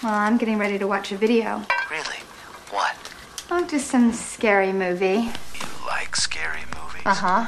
[0.00, 1.62] Well, I'm getting ready to watch a video.
[1.90, 2.20] Really?
[2.70, 2.94] What?
[3.50, 5.26] Oh, just some scary movie.
[5.26, 7.02] You like scary movies?
[7.04, 7.46] Uh huh.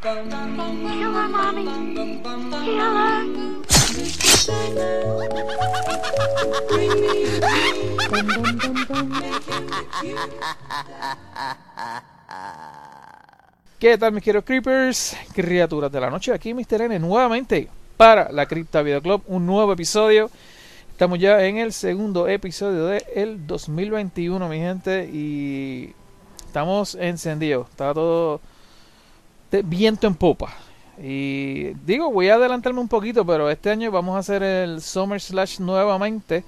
[0.00, 1.66] Killer, mommy.
[2.64, 3.60] Killer.
[13.78, 15.16] ¿Qué tal mis queridos creepers?
[15.34, 16.80] Criaturas de la noche, aquí Mr.
[16.82, 17.68] N nuevamente
[18.00, 20.30] para la Cripta Video Club, un nuevo episodio.
[20.90, 25.92] Estamos ya en el segundo episodio del el 2021, mi gente, y
[26.46, 27.68] estamos encendidos.
[27.68, 28.40] Está todo
[29.64, 30.50] viento en popa.
[30.98, 35.20] Y digo, voy a adelantarme un poquito, pero este año vamos a hacer el Summer
[35.20, 36.42] Slash nuevamente,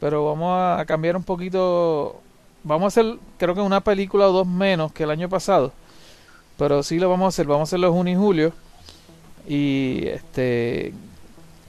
[0.00, 2.18] pero vamos a cambiar un poquito.
[2.62, 5.70] Vamos a hacer, creo que una película o dos menos que el año pasado.
[6.56, 8.52] Pero sí lo vamos a hacer, vamos a hacerlo junio y julio.
[9.46, 10.92] Y este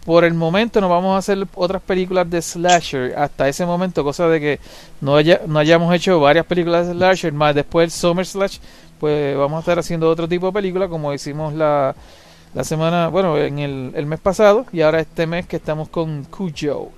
[0.06, 4.28] por el momento no vamos a hacer otras películas de slasher hasta ese momento, cosa
[4.30, 4.60] de que
[5.02, 8.60] no, haya, no hayamos hecho varias películas de slasher, más después el Summer Slash,
[9.00, 11.96] pues vamos a estar haciendo otro tipo de película como hicimos la,
[12.54, 16.24] la semana, bueno, en el, el mes pasado y ahora este mes que estamos con
[16.26, 16.92] Cujo.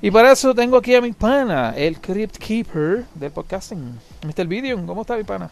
[0.00, 4.46] Y para eso tengo aquí a mi pana, el Crypt Keeper del podcasting, Mr.
[4.46, 5.50] Video, ¿cómo está mi pana?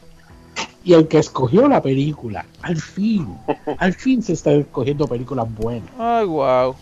[0.85, 3.37] Y el que escogió la película, al fin,
[3.79, 5.91] al fin se está escogiendo películas buenas.
[5.99, 6.77] Ay, wow.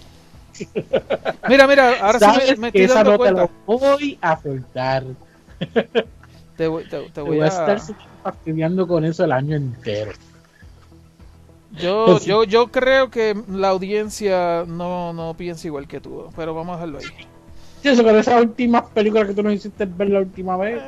[1.49, 3.43] Mira, mira, ahora sí Sabes me, me que estoy esa dando no te cuenta.
[3.43, 5.05] lo voy a soltar.
[6.57, 7.49] Te voy, te, te Te voy voy a a...
[7.49, 7.81] estar
[8.23, 10.13] fastidiando con eso el año entero.
[11.71, 16.75] Yo, yo, yo creo que la audiencia no, no piensa igual que tú, pero vamos
[16.75, 17.07] a dejarlo ahí.
[17.83, 20.85] Sí, eso con esas últimas películas que tú nos hiciste ver la última vez.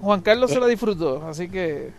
[0.00, 1.90] Juan Carlos se la disfrutó, así que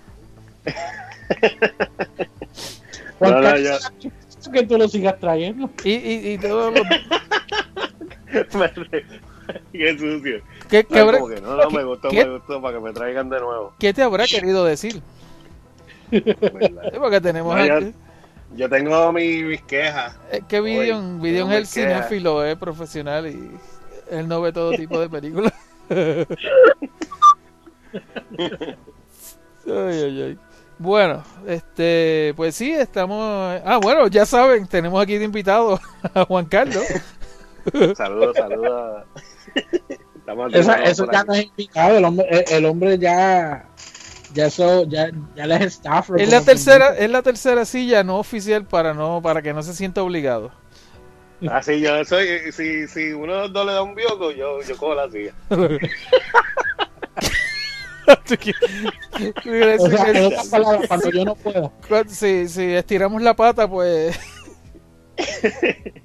[3.20, 3.92] Juan No, no, Carlos,
[4.52, 5.70] que tú lo sigas trayendo.
[5.84, 6.82] y, y, y todo lo-
[9.74, 10.42] Qué sucio.
[10.70, 13.30] ¿qué, qué habrá- que no, no, me gustó, qué- me gustó para que me traigan
[13.30, 13.74] de nuevo.
[13.80, 15.02] qué te habrá querido decir?
[17.00, 17.94] porque tenemos No, aquí-
[18.56, 20.16] Yo tengo mi- mis quejas.
[20.32, 23.52] es que Vidion, es el cinéfilo, es profesional y
[24.10, 25.54] él no ve todo tipo de películas.
[29.68, 30.38] Ay, ay, ay.
[30.78, 33.62] Bueno, este, pues sí, estamos.
[33.64, 35.80] Ah, bueno, ya saben, tenemos aquí de invitado
[36.14, 36.84] a Juan Carlos.
[37.96, 39.04] Saludos, saludos.
[40.84, 41.28] Eso, ya aquí.
[41.28, 43.66] no es invitado, el hombre, el, el hombre ya,
[44.34, 46.10] ya eso, ya, ya le es staff.
[46.18, 49.74] Es la tercera, es la tercera silla no oficial para no, para que no se
[49.74, 50.52] sienta obligado.
[51.50, 52.52] Ah, sí, yo soy.
[52.52, 55.34] Si, si uno de los dos le da un bioco, yo, yo cojo la silla.
[58.08, 61.72] O sea, en otras palabras, cuando yo no pueda.
[62.08, 64.18] si, si estiramos la pata, pues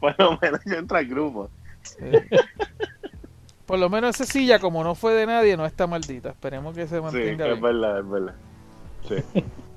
[0.00, 1.50] Por lo menos yo entro al grupo.
[3.66, 6.30] por lo menos esa silla, como no fue de nadie, no está maldita.
[6.30, 7.60] Esperemos que se Sí, mantenga es bien.
[7.60, 8.34] verdad, es verdad.
[9.08, 9.16] Sí.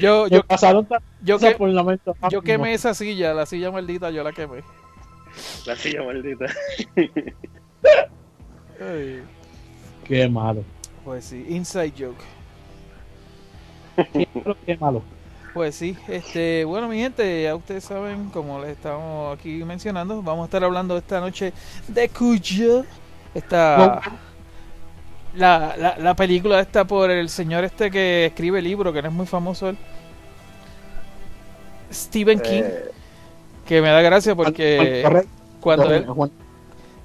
[0.00, 0.86] yo, yo, pasaron
[1.22, 2.10] yo, que- por la mente.
[2.30, 4.62] yo quemé esa silla, la silla maldita, yo la quemé.
[5.66, 6.46] La silla maldita.
[8.80, 9.22] Ay,
[10.04, 10.64] Qué malo.
[11.04, 12.24] pues sí, inside joke.
[14.12, 15.02] Qué malo, qué malo.
[15.52, 20.42] Pues sí, este, bueno mi gente, ya ustedes saben, como les estamos aquí mencionando, vamos
[20.42, 21.52] a estar hablando esta noche
[21.88, 22.84] de Cuyo.
[23.34, 24.00] Esta
[25.34, 29.08] la, la, la película está por el señor este que escribe el libro, que no
[29.08, 29.78] es muy famoso él.
[31.92, 32.90] Stephen King, Eh,
[33.66, 35.02] que me da gracia porque
[35.60, 36.32] cuando él, Juan-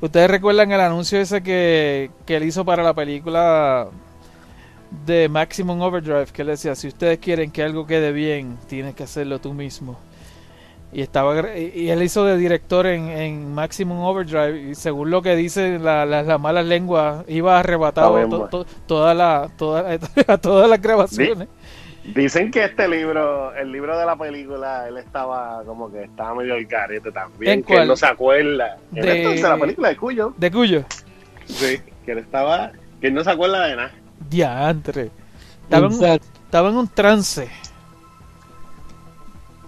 [0.01, 3.87] ustedes recuerdan el anuncio ese que, que él hizo para la película
[5.05, 9.03] de Maximum Overdrive, que él decía, si ustedes quieren que algo quede bien, tienes que
[9.03, 9.97] hacerlo tú mismo.
[10.95, 15.35] Y estaba y él hizo de director en, en Maximum Overdrive y según lo que
[15.35, 18.49] dicen la- la- las malas lenguas, iba arrebatado bien, to- bueno.
[18.49, 19.97] to- toda la, toda,
[20.27, 21.49] a todas las grabaciones.
[22.15, 26.53] Dicen que este libro, el libro de la película, él estaba como que estaba medio
[26.53, 27.51] al carete también.
[27.59, 28.77] ¿En que él no se acuerda.
[28.93, 30.33] En De- de la película de Cuyo.
[30.37, 30.83] ¿De cuyo?
[31.45, 32.71] Sí, que él estaba,
[33.01, 33.91] que él no se acuerda de nada.
[34.29, 35.09] Diantre.
[35.63, 37.49] Estaba en, estaba en un trance.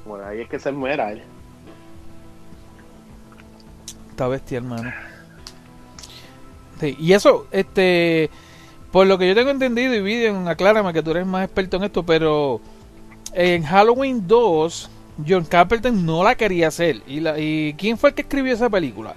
[0.08, 1.22] Bueno, ahí es que se muera él.
[4.10, 4.92] Está bestia, hermano.
[6.80, 8.30] Sí, y eso, este,
[8.92, 11.84] por lo que yo tengo entendido, y Vivian, aclárame que tú eres más experto en
[11.84, 12.62] esto, pero
[13.34, 14.90] en Halloween 2,
[15.28, 17.02] John Carpenter no la quería hacer.
[17.08, 19.16] ¿Y, la, y quién fue el que escribió esa película?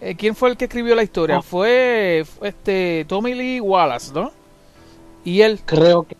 [0.00, 1.38] Eh, ¿Quién fue el que escribió la historia?
[1.38, 1.42] Ah.
[1.42, 4.32] Fue, este Tommy Lee Wallace, ¿no?
[5.24, 5.60] y él.
[5.64, 6.16] Creo que.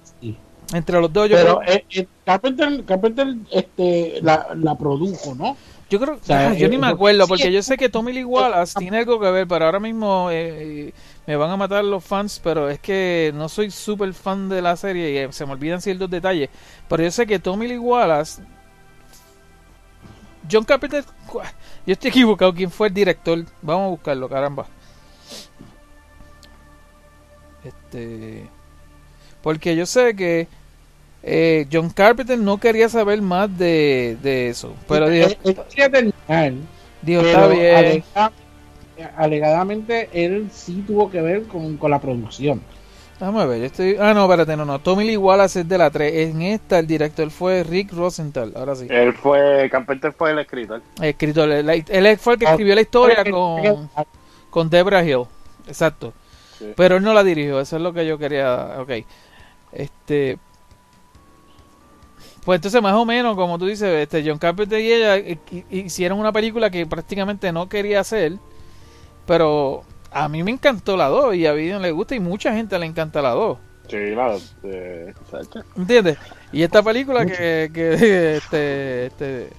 [0.72, 1.62] Entre los dos, yo Pero creo.
[1.66, 5.58] eh, eh, Carpenter, Carpenter este, la, la produjo, ¿no?
[5.88, 8.12] Yo creo, sea, ah, yo ni eh, me eh, acuerdo, porque yo sé que Tommy
[8.12, 10.94] Lee Wallace tiene algo que ver, pero ahora mismo eh,
[11.26, 14.76] me van a matar los fans, pero es que no soy súper fan de la
[14.76, 16.48] serie y eh, se me olvidan ciertos detalles.
[16.88, 18.40] Pero yo sé que Tommy Lee Wallace,
[20.50, 21.04] John Carpenter,
[21.86, 23.44] yo estoy equivocado, ¿quién fue el director?
[23.62, 24.66] Vamos a buscarlo, caramba.
[27.62, 28.48] Este,
[29.42, 30.48] porque yo sé que
[31.22, 35.90] eh, John Carpenter no quería saber más de, de eso, pero dijo, Él- él quería
[35.90, 36.52] terminar,
[37.02, 38.04] dijo pero está bien.
[38.16, 38.32] alega-
[39.16, 42.60] alegadamente él sí tuvo que ver con, con la producción.
[43.18, 43.96] Déjame ver, yo estoy...
[44.00, 44.78] Ah, no, espérate, no, no.
[44.78, 46.30] Tommy Lee Wallace es de la 3.
[46.30, 48.54] En esta el director fue Rick Rosenthal.
[48.56, 48.86] Ahora sí.
[48.88, 50.80] Él fue, Carpenter fue el escritor.
[51.02, 51.50] Escritor.
[51.50, 53.90] Él, él fue el que escribió la historia con,
[54.48, 55.24] con Debra Hill.
[55.66, 56.14] Exacto.
[56.58, 56.72] Sí.
[56.74, 57.60] Pero él no la dirigió.
[57.60, 58.76] Eso es lo que yo quería...
[58.78, 58.90] Ok.
[59.72, 60.38] Este...
[62.44, 65.66] Pues entonces más o menos, como tú dices, este John Carpenter y ella eh, hi-
[65.70, 68.40] hicieron una película que prácticamente no quería hacer.
[69.26, 72.78] Pero a mí me encantó la 2 y a Vivian le gusta y mucha gente
[72.78, 73.58] le encanta la 2.
[73.88, 74.38] Sí, la
[75.30, 75.64] Sacha.
[75.76, 76.18] ¿Entiendes?
[76.52, 79.56] Y esta película que, que este, este,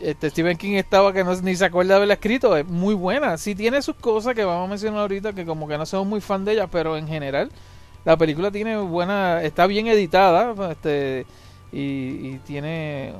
[0.00, 3.38] este Stephen King estaba que no, ni se acuerda de haberla escrito, es muy buena.
[3.38, 6.20] Sí tiene sus cosas que vamos a mencionar ahorita, que como que no somos muy
[6.20, 7.50] fan de ella, pero en general
[8.04, 11.26] la película tiene buena, está bien editada, este,
[11.74, 13.14] y, y tiene...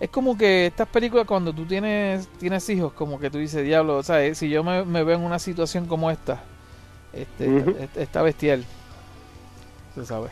[0.00, 3.98] Es como que estas películas cuando tú tienes tienes hijos, como que tú dices, diablo,
[3.98, 6.42] o sea, si yo me, me veo en una situación como esta,
[7.12, 8.64] este, está bestial,
[9.94, 10.28] se sabe.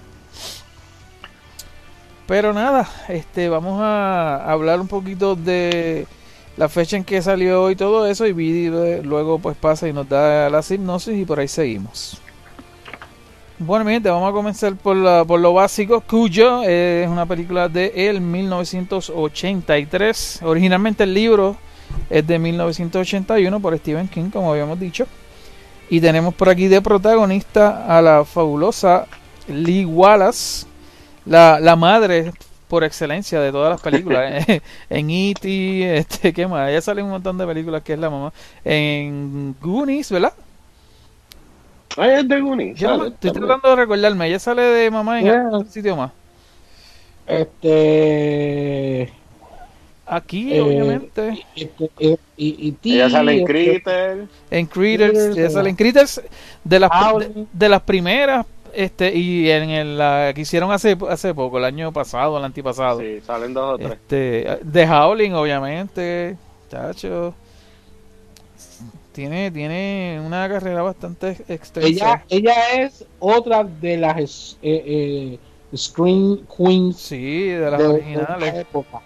[2.26, 6.06] Pero nada, este, vamos a hablar un poquito de
[6.56, 8.32] la fecha en que salió y todo eso y
[8.66, 12.20] eh, luego pues pasa y nos da la hipnosis y por ahí seguimos.
[13.62, 16.00] Bueno, mi gente, vamos a comenzar por, la- por lo básico.
[16.00, 20.40] Cuyo es una película de el 1983.
[20.42, 21.56] Originalmente el libro
[22.08, 25.06] es de 1981 por Stephen King, como habíamos dicho.
[25.90, 29.06] Y tenemos por aquí de protagonista a la fabulosa
[29.48, 30.66] Lee Wallace,
[31.26, 32.32] la, la madre
[32.68, 34.44] por excelencia de todas las películas.
[34.48, 36.70] eh, en E.T., este, ¿qué más?
[36.70, 38.32] Ella sale un montón de películas que es la mamá.
[38.64, 40.32] En Goonies, ¿verdad?
[41.96, 42.78] Ay, es de Goonies.
[42.78, 43.46] Yo sale estoy también.
[43.48, 44.26] tratando de recordarme.
[44.28, 45.40] Ella sale de mamá en Yeah.
[45.42, 46.12] algún sitio más.
[47.26, 49.12] Este,
[50.06, 51.44] Aquí, Eh, obviamente.
[51.54, 54.26] este, eh, y, y Ella sale en este, Critter.
[54.50, 55.12] En Critters.
[55.12, 56.20] Critters, Ella eh, sale en Critters
[56.64, 56.90] de las,
[57.52, 58.44] de las primeras.
[58.72, 63.00] Este, y en el, la que hicieron hace, hace poco, el año pasado, el antipasado.
[63.00, 63.92] Sí, salen dos o tres.
[63.92, 66.36] Este, de Howling, obviamente,
[66.70, 67.34] chacho.
[69.12, 71.86] Tiene, tiene una carrera bastante extensa.
[71.86, 75.38] ella, ella es otra de las eh,
[75.72, 78.54] eh, Screen Queens sí, de las de, originales.
[78.54, 79.00] época.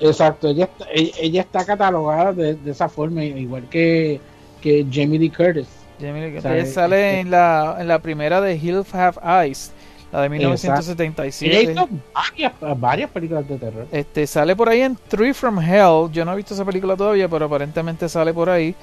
[0.00, 4.20] Exacto, ella está, ella, ella está catalogada de, de esa forma, igual que,
[4.60, 5.86] que Jamie Lee Curtis.
[5.98, 9.72] Jamie Lee- O sea, ella sale en la, en la primera de Hills Have Eyes,
[10.10, 11.72] la de Ella 1977.
[11.72, 13.86] hizo varias, varias películas de terror.
[13.92, 16.10] Este sale por ahí en Three from Hell.
[16.12, 18.74] Yo no he visto esa película todavía, pero aparentemente sale por ahí.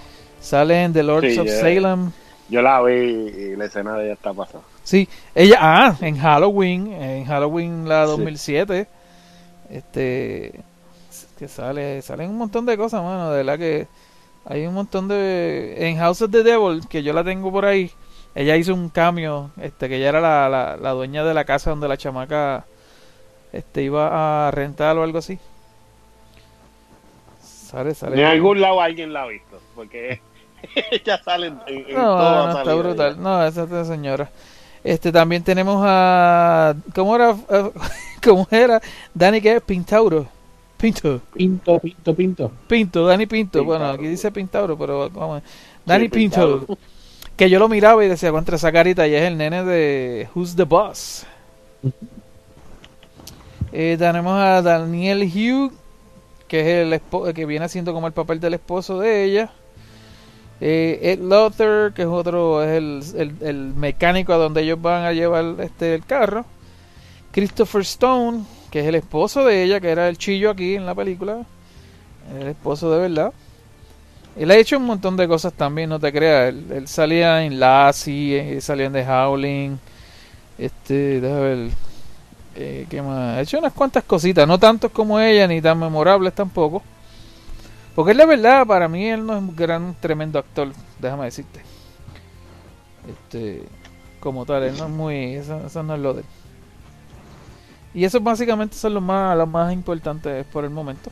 [0.41, 1.47] Sale en The Lords Sí, of.
[1.49, 2.11] Salem.
[2.49, 4.63] Yo la vi y la escena de ella está pasada.
[4.83, 8.11] Sí, ella, ah, en Halloween, en Halloween la Sí.
[8.11, 8.87] 2007,
[9.69, 10.59] este,
[11.37, 13.87] que sale, salen un montón de cosas, mano, de verdad que
[14.45, 17.91] hay un montón de, en House of the Devil, que yo la tengo por ahí,
[18.35, 21.69] ella hizo un cambio, este, que ella era la, la, la dueña de la casa
[21.69, 22.65] donde la chamaca,
[23.53, 25.37] este, iba a rentar o algo así.
[27.41, 28.19] Sale, sale.
[28.19, 29.59] En algún lado alguien la ha visto.
[29.75, 30.19] Porque
[30.91, 32.17] ella sale en, en- en No, todo.
[32.43, 33.21] ha no, está brutal.
[33.21, 34.29] No, esa es la señora.
[34.83, 37.35] Este también tenemos a ¿cómo era
[38.23, 38.81] cómo era?
[39.13, 40.25] Dani que es Pintauro.
[40.77, 42.51] Pinto, Pinto, pinto, pinto.
[42.67, 43.59] Pinto, Dani Pinto.
[43.59, 43.65] Pintauro.
[43.67, 45.43] Bueno, aquí dice Pintauro, pero vamos.
[45.85, 46.59] Dani Sí, Pinto.
[46.65, 46.77] Pintauro.
[47.37, 50.55] Que yo lo miraba y decía, contra esa carita y es el nene de Who's
[50.55, 51.25] the Boss.
[53.71, 55.71] Eh, tenemos a Daniel Hugh,
[56.47, 59.51] que es el espo- que viene haciendo como el papel del esposo de ella.
[60.61, 65.11] Eh, Ed Lothar, que es otro, es el, el- mecánico a donde ellos van a
[65.13, 66.45] llevar este el carro.
[67.31, 70.95] Christopher Stone, que es el esposo de ella, que era el chillo aquí en la
[70.95, 71.43] película.
[72.39, 73.33] El esposo de verdad.
[74.37, 76.49] Él ha hecho un montón de cosas también, no te creas.
[76.49, 79.77] Él, él salía en Lassie, eh, salía en The Howling.
[80.57, 81.69] Este, déjame ver.
[82.55, 83.37] Eh, ¿Qué más?
[83.37, 86.83] Ha hecho unas cuantas cositas, no tantos como ella, ni tan memorables tampoco.
[87.95, 91.61] Porque es la verdad, para mí él no es un gran, tremendo actor, déjame decirte.
[93.07, 93.63] Este,
[94.21, 94.63] como tal.
[94.63, 95.35] Él no es muy.
[95.35, 96.27] Eso, eso no es lo de él.
[97.93, 101.11] Y eso básicamente son los más, los más importantes por el momento.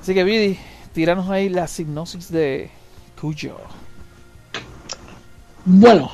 [0.00, 0.58] Así que, Vidi,
[0.94, 2.70] tíranos ahí la hipnosis de
[3.20, 3.58] Cuyo.
[5.66, 6.10] Bueno,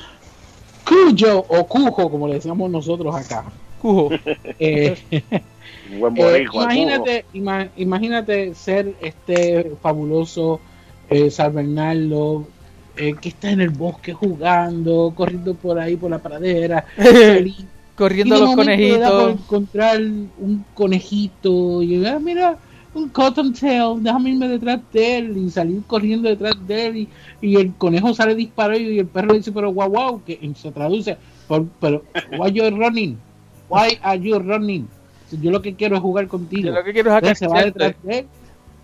[0.84, 3.44] Cuyo o Cujo, como le decíamos nosotros acá.
[3.80, 4.10] Cujo.
[4.58, 4.98] Eh,
[5.82, 10.62] Un buen Eh, boricua, imagínate, ima- imagínate ser este fabuloso
[11.06, 12.54] eh, San Bernardo
[12.94, 16.84] eh, que está en el bosque jugando, corriendo por ahí por la pradera,
[17.20, 17.68] feliz.
[17.94, 18.50] Corriendo Y de los
[18.98, 19.30] da por conejitos.
[19.30, 22.58] encontrar un conejito y ah, mira,
[22.92, 27.56] un cottontail, déjame irme detrás de él y salir corriendo detrás de él y, y
[27.56, 31.70] el conejo sale disparado y el perro dice, pero guau guau, que se traduce, por-
[31.78, 33.22] pero why you running?
[33.68, 34.90] Why are you running?
[35.32, 36.68] Yo lo que quiero es jugar contigo.
[36.68, 38.26] Yo lo que quiero es Entonces, se va acariciarte.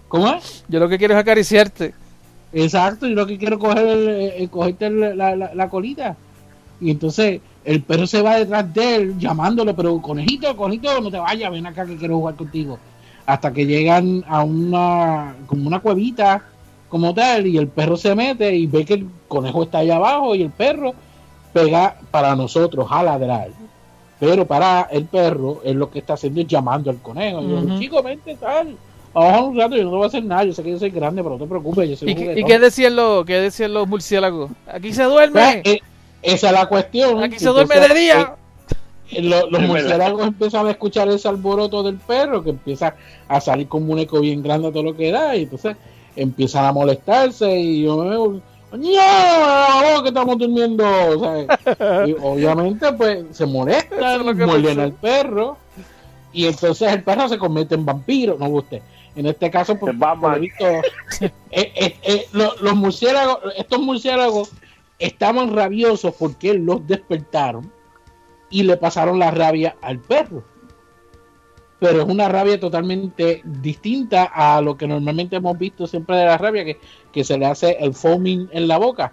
[0.09, 0.65] ¿Cómo es?
[0.69, 1.95] Yo lo que quiero es acariciarte.
[2.53, 6.17] Exacto, yo lo que quiero es coger el- eh, cogerte la, la- la colita.
[6.81, 11.19] Y entonces el perro se va detrás de él llamándolo, pero conejito, conejito, no te
[11.19, 12.79] vayas, ven acá que quiero jugar contigo.
[13.27, 16.45] Hasta que llegan a una, como una cuevita,
[16.89, 20.35] como tal, y el perro se mete y ve que el conejo está allá abajo
[20.35, 20.93] y el perro
[21.53, 23.49] pega para nosotros a ladrar.
[24.21, 27.43] Pero para el perro, él lo que está haciendo es llamando al conejo.
[27.43, 27.79] Y yo, Ujú.
[27.79, 28.77] chico, vente, tal.
[29.13, 30.45] Vamos un rato, yo no voy a hacer nada.
[30.45, 31.89] Yo sé que yo soy grande, pero no te preocupes.
[31.91, 32.49] Yo soy ¿Y, un qué- y juguetón".
[32.49, 34.51] qué decían los, qué decían los murciélagos?
[34.67, 35.61] Aquí se duerme.
[35.63, 35.81] Pues, eh,
[36.23, 37.23] esa es la cuestión.
[37.23, 38.35] Aquí se duerme de día.
[39.11, 42.95] eh, lo- los Es murciélagos empiezan a escuchar ese alboroto del perro que empieza
[43.29, 45.77] a salir con un muñeco bien grande a todo lo que da y entonces
[46.17, 48.41] empiezan a molestarse y yo me veo
[48.77, 50.03] ¡No!
[50.03, 50.85] que estamos durmiendo
[52.07, 53.47] y obviamente pues se
[54.37, 55.57] que muerden al perro
[56.33, 58.83] y entonces el perro se convierte en vampiro no usted
[59.17, 60.21] en este caso por, Es Batman.
[60.21, 60.67] por lo visto,
[61.21, 64.51] eh, eh, eh, lo- los murciélagos estos murciélagos
[64.99, 67.71] estaban rabiosos porque los despertaron
[68.51, 70.45] y le pasaron la rabia al perro.
[71.85, 76.39] Pero es una rabia totalmente distinta a lo que normalmente hemos visto siempre de la
[76.39, 76.79] rabia, que,
[77.13, 79.13] que se le hace el foaming en la boca.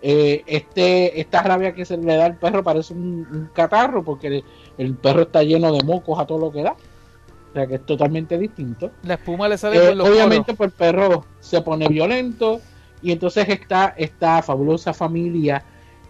[0.00, 4.26] Eh, este, esta rabia que se le da al perro parece un, un catarro porque
[4.28, 4.44] el,
[4.78, 6.72] el perro está lleno de mocos a todo lo que da.
[6.72, 8.90] O sea que es totalmente distinto.
[9.02, 10.56] La espuma le sale Eh, por los obviamente poros.
[10.56, 12.60] pues el perro se pone violento
[13.02, 15.62] y entonces está esta fabulosa familia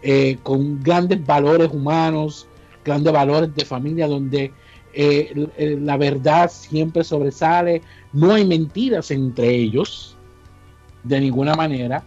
[0.02, 2.46] eh, con grandes valores humanos,
[2.84, 4.52] grandes valores de familia donde
[4.94, 5.48] eh,
[5.80, 7.82] la verdad siempre sobresale,
[8.12, 10.16] no hay mentiras entre ellos
[11.02, 12.04] de ninguna manera,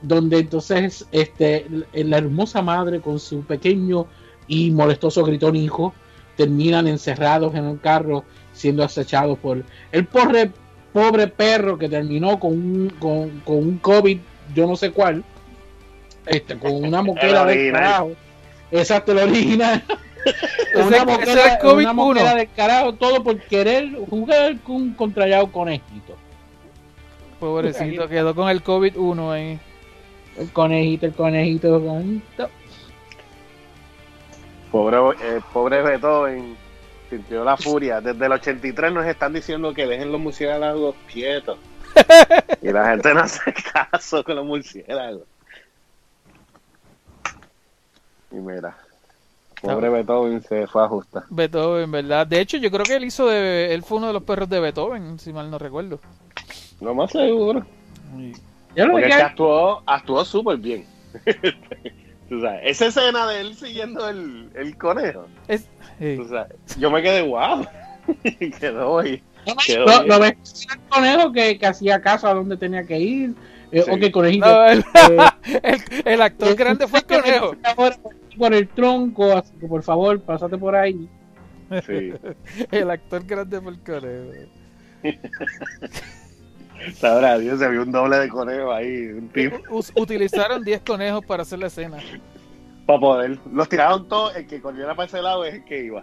[0.00, 4.06] donde entonces este, la hermosa madre con su pequeño
[4.48, 5.94] y molestoso gritón hijo
[6.36, 10.50] terminan encerrados en un carro siendo acechados por el pobre,
[10.92, 14.18] pobre perro que terminó con un, con, con un COVID,
[14.54, 15.22] yo no sé cuál,
[16.26, 17.72] este, con una moquera El original.
[17.72, 18.10] carajo.
[18.70, 19.84] Exacto, el original.
[20.74, 22.36] Una ese moquera, era el COVID una moquera uno.
[22.36, 26.16] del carajo, todo por querer jugar con un contrallado conejito.
[27.40, 29.60] Pobrecito, quedó con el COVID-1 ahí.
[30.36, 32.50] El conejito, el conejito, el conejito.
[34.70, 36.56] Pobre, eh, pobre Beethoven
[37.10, 38.00] sintió la furia.
[38.00, 41.58] Desde el 83 nos están diciendo que dejen los murciélagos quietos.
[42.62, 45.24] y la gente no hace caso con los murciélagos.
[48.30, 48.78] Y mira,
[49.62, 51.22] pobre Beethoven se fue a ajustar.
[51.30, 52.26] Beethoven, ¿verdad?
[52.26, 53.72] De hecho, yo creo que él hizo de.
[53.74, 56.00] Él fue uno de los perros de Beethoven, si mal no recuerdo.
[56.80, 57.64] No más seguro.
[58.74, 60.84] Ya lo Porque que es que actuó, actuó súper bien.
[62.28, 65.26] Tú sabes, esa escena de él siguiendo el, el conejo.
[65.48, 66.16] Es, sí.
[66.16, 67.66] tú sabes, yo me quedé wow.
[68.58, 69.22] Quedó ahí.
[69.66, 73.34] Quedó lo, lo ves el conejo que, que hacía caso a donde tenía que ir.
[73.70, 73.90] Eh, Sí.
[73.90, 74.46] Ok, conejito.
[74.46, 75.18] No, el, eh,
[75.62, 77.54] el- el actor grande fue el conejo.
[78.38, 81.08] Por el tronco, así que por favor, pásate por ahí.
[81.86, 82.12] Sí.
[82.70, 84.32] El actor grande el conejo.
[86.94, 91.24] Sabrá Dios, se vio un doble de conejo ahí, un tipo, Us- utilizaron 10 conejos
[91.24, 91.98] para hacer la escena.
[92.86, 93.38] para poder.
[93.52, 96.02] Los tiraron todos, el que corriera para ese lado es el que iba.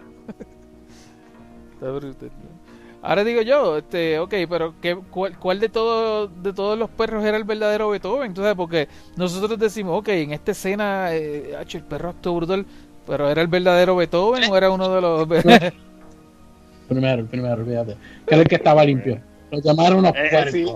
[1.74, 2.26] Está bruto.
[3.02, 7.24] Ahora digo yo, este, ok, pero ¿qué, cuál, cuál de todos de todos los perros
[7.24, 8.26] era el verdadero Beethoven?
[8.26, 12.66] Entonces, porque nosotros decimos, ok, en esta escena, eh, hacho, el perro actuó brutal,
[13.06, 15.26] pero ¿era el verdadero Beethoven o era uno de los...
[16.88, 17.96] Primero, el primero, olvídate.
[18.26, 19.20] Que era el que estaba limpio.
[19.50, 20.52] Lo llamaron unos Eh, puercos.
[20.52, 20.66] sí.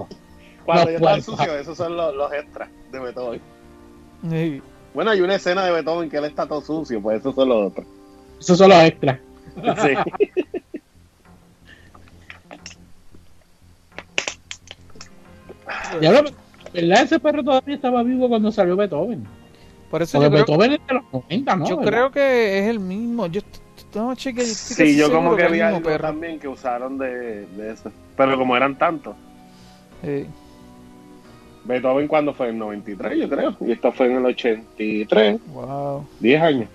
[0.64, 1.24] Cuando están puercos.
[1.24, 3.40] sucios, esos son los, los extras de Beethoven.
[4.30, 4.62] Sí.
[4.94, 7.66] Bueno, hay una escena de Beethoven que él está todo sucio, pues esos son los
[7.72, 7.86] otros.
[8.40, 9.18] Esos son los extras.
[9.82, 9.90] Sí.
[16.00, 16.30] Ya lo,
[16.72, 17.02] ¿Verdad?
[17.02, 19.24] Ese perro todavía estaba vivo cuando salió Beethoven.
[19.90, 21.68] Por eso Porque yo creo, Beethoven es de los 90, ¿no?
[21.68, 21.90] yo ¿Verdad?
[21.92, 23.26] creo que es el mismo.
[23.28, 23.40] Yo
[23.94, 26.08] no, cheque, yo Sí, yo como que vi algo perro.
[26.08, 27.92] también que usaron de, de eso.
[28.16, 29.14] Pero como eran tantos.
[30.02, 30.26] Sí.
[31.64, 33.56] Beethoven cuando fue en el 93, yo creo.
[33.60, 35.40] Y esto fue en el 83.
[35.52, 36.04] Wow.
[36.20, 36.68] 10 años.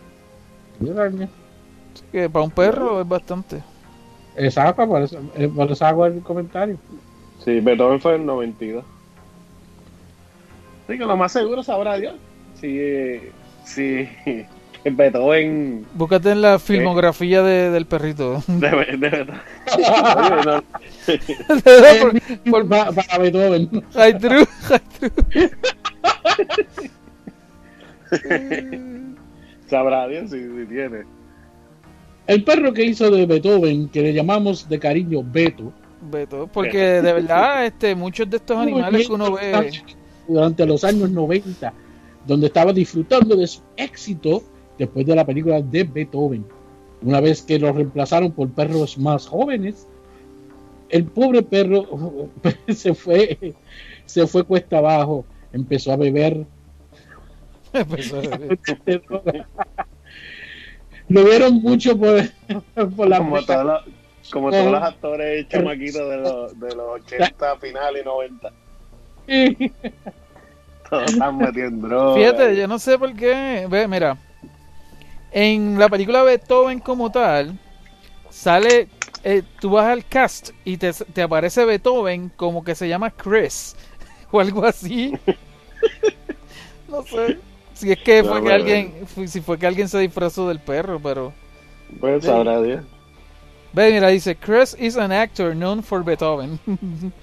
[0.82, 3.62] Así que para un perro es bastante.
[4.38, 6.78] Exacto, por eso, eh, por eso hago el comentario.
[7.44, 8.84] Sí, Beethoven fue en el 92.
[10.88, 12.16] Así que lo más seguro sabrá Dios.
[12.60, 13.32] Si, eh,
[13.64, 14.08] si
[14.84, 18.44] Beethoven Búscate en la filmografía de- del perrito.
[18.48, 19.40] de, de Beethoven.
[19.78, 20.64] Oye, no,
[22.02, 23.70] por, por Pa- para Beethoven.
[23.94, 25.52] High True, High True.
[29.68, 31.04] sabrá Dios si, si tiene.
[32.28, 37.14] El perro que hizo de Beethoven, que le llamamos de cariño Beto, Beto, porque de
[37.14, 39.72] verdad este muchos de estos animales que uno ve
[40.28, 41.74] durante los años 90,
[42.26, 44.44] donde estaba disfrutando de su éxito
[44.78, 46.46] después de la película de Beethoven.
[47.02, 49.88] Una vez que lo reemplazaron por perros más jóvenes,
[50.90, 52.30] el pobre perro
[52.68, 53.56] se fue,
[54.06, 56.46] se fue cuesta abajo, empezó a beber.
[57.74, 58.60] Empezó a ver.
[61.10, 62.22] Lo vieron mucho por,
[62.96, 63.38] por la Como
[64.30, 68.54] como todos los actores chamaquitos de los, de los 80 finales y 90.
[70.90, 72.14] Todos están metiendo drogas.
[72.14, 73.68] Fíjate, yo no sé por qué.
[73.70, 74.18] Ve, mira.
[75.32, 77.60] En la película Beethoven como tal,
[78.30, 78.90] sale.
[79.24, 83.76] eh, tú vas al cast y te, te aparece Beethoven como que se llama Chris
[84.32, 85.20] o algo así.
[86.88, 87.40] no sé.
[87.74, 89.08] Si es que No, fue que alguien.
[89.28, 91.34] Si fue que alguien se disfrazó del perro, pero.
[92.00, 92.86] Pues sabrá Dios.
[93.74, 96.60] Ve, mira, dice: Chris is an actor known for Beethoven.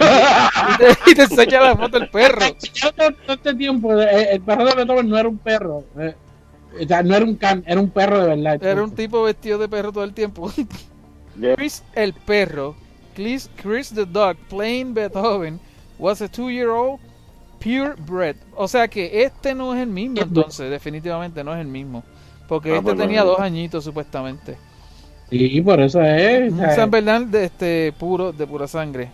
[0.00, 2.40] y, te, y te enseña la foto del perro.
[3.28, 5.84] Este tiempo, eh, el perro de Beethoven no era un perro.
[5.98, 6.14] eh,
[6.82, 8.62] o sea, no era un can, era un perro de verdad.
[8.64, 10.50] Era un tipo vestido de perro todo el tiempo.
[11.38, 11.54] Yeah.
[11.56, 12.76] Chris el perro,
[13.14, 15.60] Chris, Chris the dog playing Beethoven
[15.98, 16.98] was a two-year-old
[17.58, 18.36] purebred.
[18.54, 22.02] O sea que este no es el mismo entonces, definitivamente no es el mismo.
[22.48, 24.56] Porque Ah, este pues no tenía dos añitos supuestamente.
[25.30, 26.52] Sí, por eso es.
[26.52, 29.08] Un San Bernal de este puro, de pura sangre.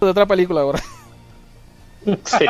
[0.00, 0.80] De otra película ahora.
[2.04, 2.44] Sí,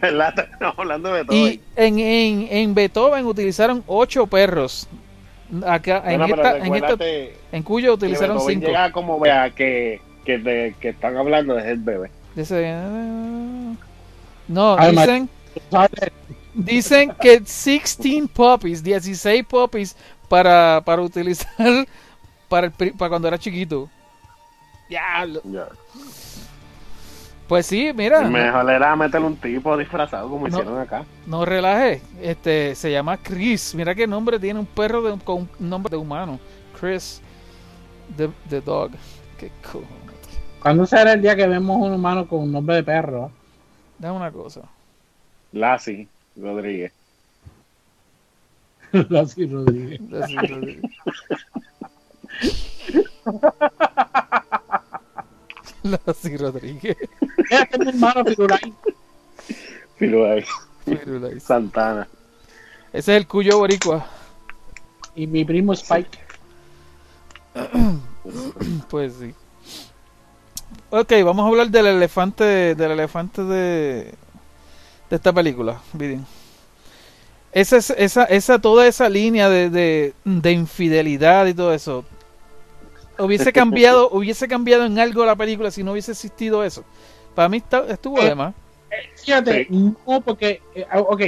[0.00, 0.34] ¿verdad?
[0.38, 1.36] Estamos hablando de todo.
[1.36, 4.88] Y en, en, en Beethoven utilizaron ocho perros.
[5.66, 8.66] Acá, en, Bueno, esta, en, esta, recuérdate en Cuyo utilizaron cinco.
[8.66, 12.10] llega como vea que, que, de- que están hablando de el bebé.
[12.34, 12.74] Dice,
[14.48, 15.28] no, dicen,
[16.54, 19.96] dicen que 16 puppies, 16 puppies
[20.28, 21.86] para, para utilizar
[22.48, 23.88] para, el pri- para cuando era chiquito.
[24.88, 25.40] Diablo.
[25.44, 25.66] Ya.
[27.48, 30.48] Pues sí, mira, no, Mejor era meterle un tipo disfrazado como No.
[30.48, 31.04] hicieron acá.
[31.26, 32.02] no relaje.
[32.20, 33.72] Este, se llama Chris.
[33.74, 36.40] Mira qué nombre tiene un perro de- con un nombre de humano.
[36.80, 37.20] Chris
[38.16, 38.90] the, the dog.
[39.38, 39.84] Qué cool.
[40.60, 43.30] ¿Cuándo será el día que vemos un humano con un nombre de perro?
[43.98, 44.62] Dame una cosa.
[45.52, 46.92] Lassie Rodríguez.
[48.92, 50.00] Así, Rodríguez.
[50.22, 50.88] Así, Rodrigo.
[55.82, 56.96] Lassie Rodríguez.
[57.50, 58.72] Este es mi hermano Firulais.
[59.96, 60.46] Firulais,
[60.84, 61.42] Firulais.
[61.42, 62.08] Santana.
[62.92, 64.06] Ese es el cuyo boricua.
[65.14, 66.18] y mi primo Spike.
[68.90, 69.32] Pues sí.
[70.90, 74.12] Ok, vamos a hablar del elefante, del elefante de,
[75.08, 76.26] de esta película, Vidin.
[77.52, 82.04] Esa, es- esa, esa, toda esa línea de, de, de infidelidad y todo eso,
[83.18, 86.84] hubiese cambiado, hubiese cambiado en algo la película si no hubiese existido eso.
[87.34, 88.54] Para mí está- estuvo Eh, de más.
[89.16, 91.22] Fíjate, no, porque, eh, ah, ok,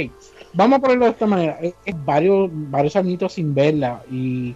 [0.53, 1.59] vamos a ponerlo de esta manera.
[1.61, 4.55] Es, es varios, varios añitos sin verla y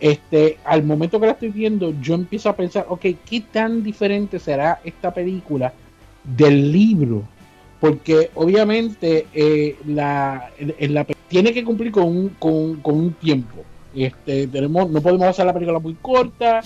[0.00, 4.38] este, al momento que la estoy viendo, yo empiezo a pensar, ok, ¿qué tan diferente
[4.38, 5.72] será esta película
[6.24, 7.24] del libro?
[7.80, 12.94] Porque obviamente eh, la, en- en la pe- tiene que cumplir con un, con, con
[12.96, 13.64] un tiempo.
[13.96, 16.60] Este, tenemos, no podemos hacer la película muy corta,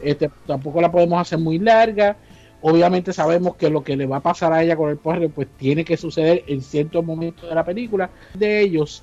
[0.00, 2.16] este, tampoco la podemos hacer muy larga.
[2.62, 5.48] Obviamente sabemos que lo que le va a pasar a ella con el perro, pues
[5.56, 9.02] tiene que suceder en ciertos momentos de la película de ellos,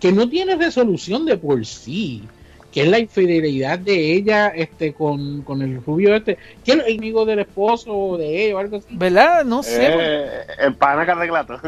[0.00, 2.24] que no tiene resolución de por sí,
[2.72, 6.98] que es la infidelidad de ella este con, con el rubio este, que es el
[6.98, 8.86] amigo del esposo o de ella o algo así.
[8.90, 9.44] ¿Verdad?
[9.44, 9.88] No sé.
[9.90, 11.60] Eh, el pana Carreglato.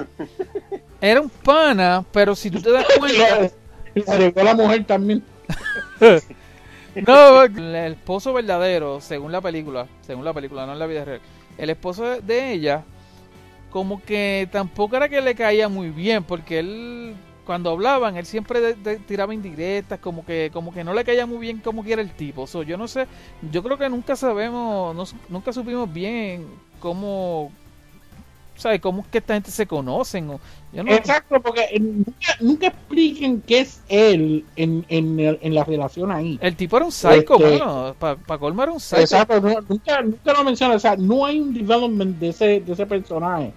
[1.01, 5.23] Era un pana, pero si tú te das cuenta, la mujer también.
[7.07, 11.21] No, el esposo verdadero, según la película, según la película, no en la vida real,
[11.59, 12.85] el esposo de- ella,
[13.71, 18.75] como que tampoco era que le caía muy bien, porque él cuando hablaban, él siempre
[19.09, 22.47] tiraba indirectas, como que como que no le caía muy bien como quiera el tipo.
[22.47, 23.07] So, yo no sé,
[23.53, 26.47] yo creo que nunca sabemos, no nunca supimos bien
[26.81, 27.53] cómo,
[28.61, 28.81] ¿sabes?
[28.81, 30.31] Cómo es que esta gente se conocen.
[30.31, 30.41] O,
[30.73, 36.13] yo no, Exacto, porque nunca, nunca expliquen qué es él en, en, en la relación
[36.13, 36.39] ahí.
[36.43, 39.01] el tipo era un psycho, Este- bueno, para colmar era un psycho.
[39.03, 42.73] Exacto, no- nunca, nunca lo menciona, o sea, no hay un development de ese, de
[42.73, 43.53] ese personaje.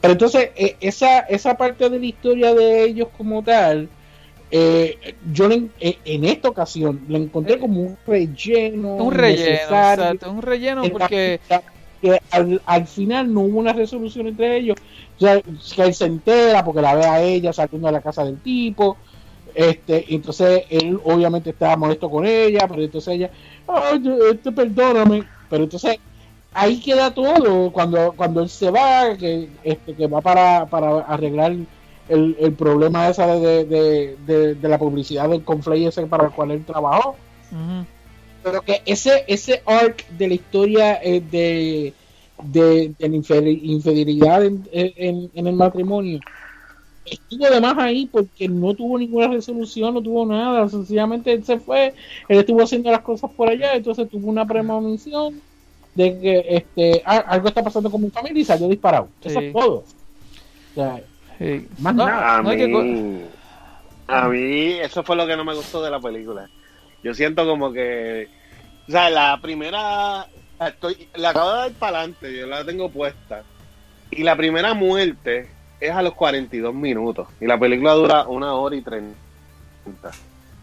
[0.00, 3.88] Pero entonces, eh, esa, esa parte de la historia de ellos como tal,
[4.50, 8.96] eh, yo le en, eh, en esta ocasión lo encontré como un relleno.
[8.96, 11.40] un relleno, exacto, un relleno la porque
[12.04, 14.76] que- al, al final no hubo una resolución entre ellos.
[15.16, 18.24] O sea, que él se entera porque la ve a ella saliendo de la casa
[18.24, 18.96] del tipo.
[19.54, 23.30] Este, entonces él obviamente estaba molesto con ella, pero entonces ella,
[23.68, 25.24] ay, este, perdóname.
[25.48, 25.98] Pero entonces
[26.52, 31.52] ahí queda todo cuando cuando él se va, que, este, que va para, para arreglar
[32.08, 34.16] el, el problema esa de, de,
[34.54, 37.16] de, la publicidad del conflay ese para el cual él trabajó
[38.44, 41.94] pero que ese ese arc de la historia eh, de,
[42.44, 46.20] de, de la infidelidad en, en- en el matrimonio
[47.06, 51.58] estuvo de más ahí porque no tuvo ninguna resolución, no tuvo nada, sencillamente él se
[51.58, 51.94] fue,
[52.28, 55.40] él estuvo haciendo las cosas por allá, entonces tuvo una premonición
[55.94, 59.08] de que este algo está pasando con mi familia y salió disparado.
[59.22, 59.46] Eso Sí.
[59.46, 59.74] es todo.
[59.76, 61.00] O sea,
[61.38, 61.66] sí.
[61.78, 62.38] Más No, nada.
[62.38, 63.20] A no hay que mí,
[64.08, 66.48] a mí, eso fue lo que no me gustó de la película.
[67.04, 68.28] Yo siento como que,
[68.88, 70.26] o sea, la primera,
[70.58, 73.42] estoy, la acabo de dar para adelante, yo la tengo puesta.
[74.10, 77.28] Y la primera muerte es a los 42 minutos.
[77.42, 79.14] Y la película dura una hora y 30.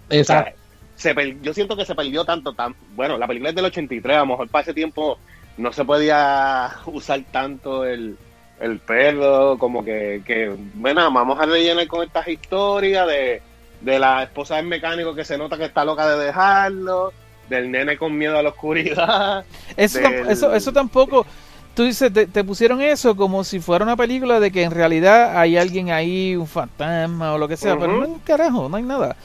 [0.09, 0.59] exacto.
[0.95, 4.19] Se yo siento que se perdió tanto, tan, bueno, la película es del 83, a
[4.21, 5.19] lo mejor para ese tiempo
[5.57, 8.17] no se podía usar tanto el,
[8.59, 13.41] el perro, como que, que, bueno, vamos a rellenar con estas historias de,
[13.81, 17.11] de la esposa del mecánico que se nota que está loca de dejarlo,
[17.49, 19.43] del nene con miedo a la oscuridad.
[19.75, 21.25] Eso, del- tam- eso, eso tampoco.
[21.73, 25.37] Tú dices, te, te pusieron eso como si fuera una película de que en realidad
[25.39, 28.75] hay alguien ahí, un fantasma o lo que sea, pero no hay un carajo, no
[28.77, 29.15] hay nada.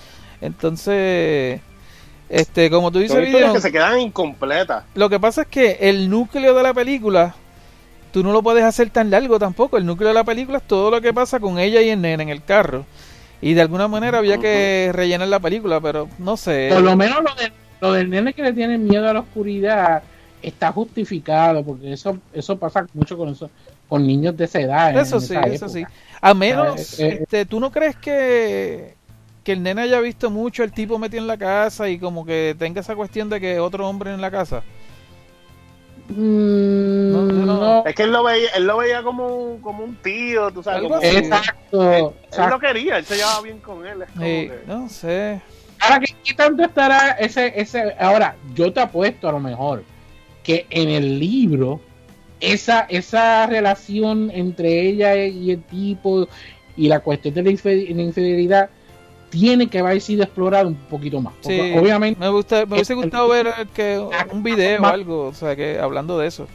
[0.40, 1.60] Entonces,
[2.28, 4.84] este, como tú dices, Son que se quedan incompletas.
[4.94, 7.34] lo que pasa es que el núcleo de la película,
[8.12, 9.76] tú no lo puedes hacer tan largo tampoco.
[9.76, 12.22] El núcleo de la película es todo lo que pasa con ella y el nene
[12.22, 12.84] en el carro.
[13.40, 16.68] Y de alguna manera había que rellenar la película, pero no sé.
[16.68, 20.02] Por lo menos lo, de, lo del nene que le tiene miedo a la oscuridad
[20.42, 23.50] está justificado, porque eso eso pasa mucho con eso,
[23.88, 24.96] con niños de esa edad.
[24.96, 25.68] Eso sí, eso época.
[25.68, 25.88] sí.
[26.20, 28.98] A menos, Eh, eh, este, ¿tú no crees que,
[29.42, 32.56] que el nene haya visto mucho el tipo metido en la casa y como que
[32.58, 34.64] tenga esa cuestión de que otro hombre en la casa?
[36.08, 37.84] Mm, No, no.
[37.86, 40.82] Es que él lo veía, él lo veía como un, como un tío, tú sabes.
[40.82, 41.92] Como, él, Exacto.
[41.92, 44.02] él lo quería, él se llevaba bien con él.
[44.02, 45.40] es como que- no sé.
[45.80, 47.94] Ahora, ¿qué, qué tanto estará ese, ese?
[47.98, 49.84] Ahora, yo te apuesto a lo mejor
[50.42, 51.80] que en el libro
[52.40, 56.28] esa, esa relación entre ella y el tipo
[56.76, 58.70] y la cuestión de la infidelidad
[59.38, 61.34] tiene que haber sido explorado un poquito más.
[61.42, 63.98] Sí, obviamente, me, gusta, me hubiese el- gustado ver que
[64.32, 66.46] un video o algo, o sea, que hablando de eso.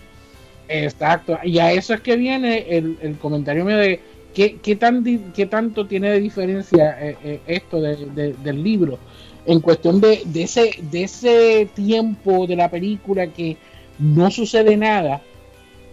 [0.67, 1.38] exacto.
[1.44, 4.00] Y a eso es que viene el, el comentario mío de
[4.34, 8.98] qué, qué, tan, qué tanto tiene de diferencia eh, eh, esto de- de- del libro
[9.46, 13.58] en cuestión de, de ese de ese tiempo de la película que
[14.00, 15.20] no sucede nada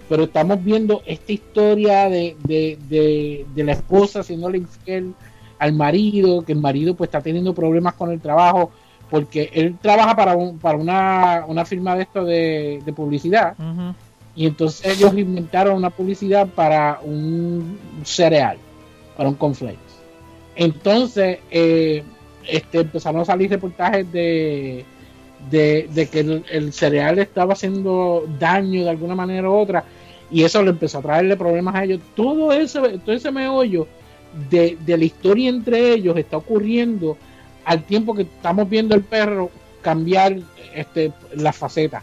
[0.09, 5.15] pero estamos viendo esta historia de, de, de, de la esposa haciéndole infiel
[5.59, 8.71] al marido, que el marido pues está teniendo problemas con el trabajo,
[9.11, 13.55] porque él trabaja para, un, para una, una firma de esto de, de publicidad,
[14.37, 18.59] y entonces ellos inventaron una publicidad para un cereal,
[19.17, 19.79] para un cornflakes.
[20.55, 22.03] Entonces, eh,
[22.47, 24.85] este, empezaron a salir reportajes de,
[25.51, 29.85] de, de que el, el cereal estaba haciendo daño de alguna manera u otra,
[30.31, 32.01] y eso le empezó a traerle problemas a ellos.
[32.15, 33.89] Todo ese, todo ese meollo
[34.51, 37.17] de, de la historia entre ellos está ocurriendo
[37.65, 39.51] al tiempo que estamos viendo el perro
[39.83, 40.37] cambiar
[40.75, 42.03] este, la faceta.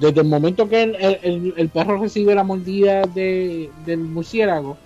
[0.00, 4.76] Desde el momento que el, el- el- el perro recibe la mordida de, del murciélago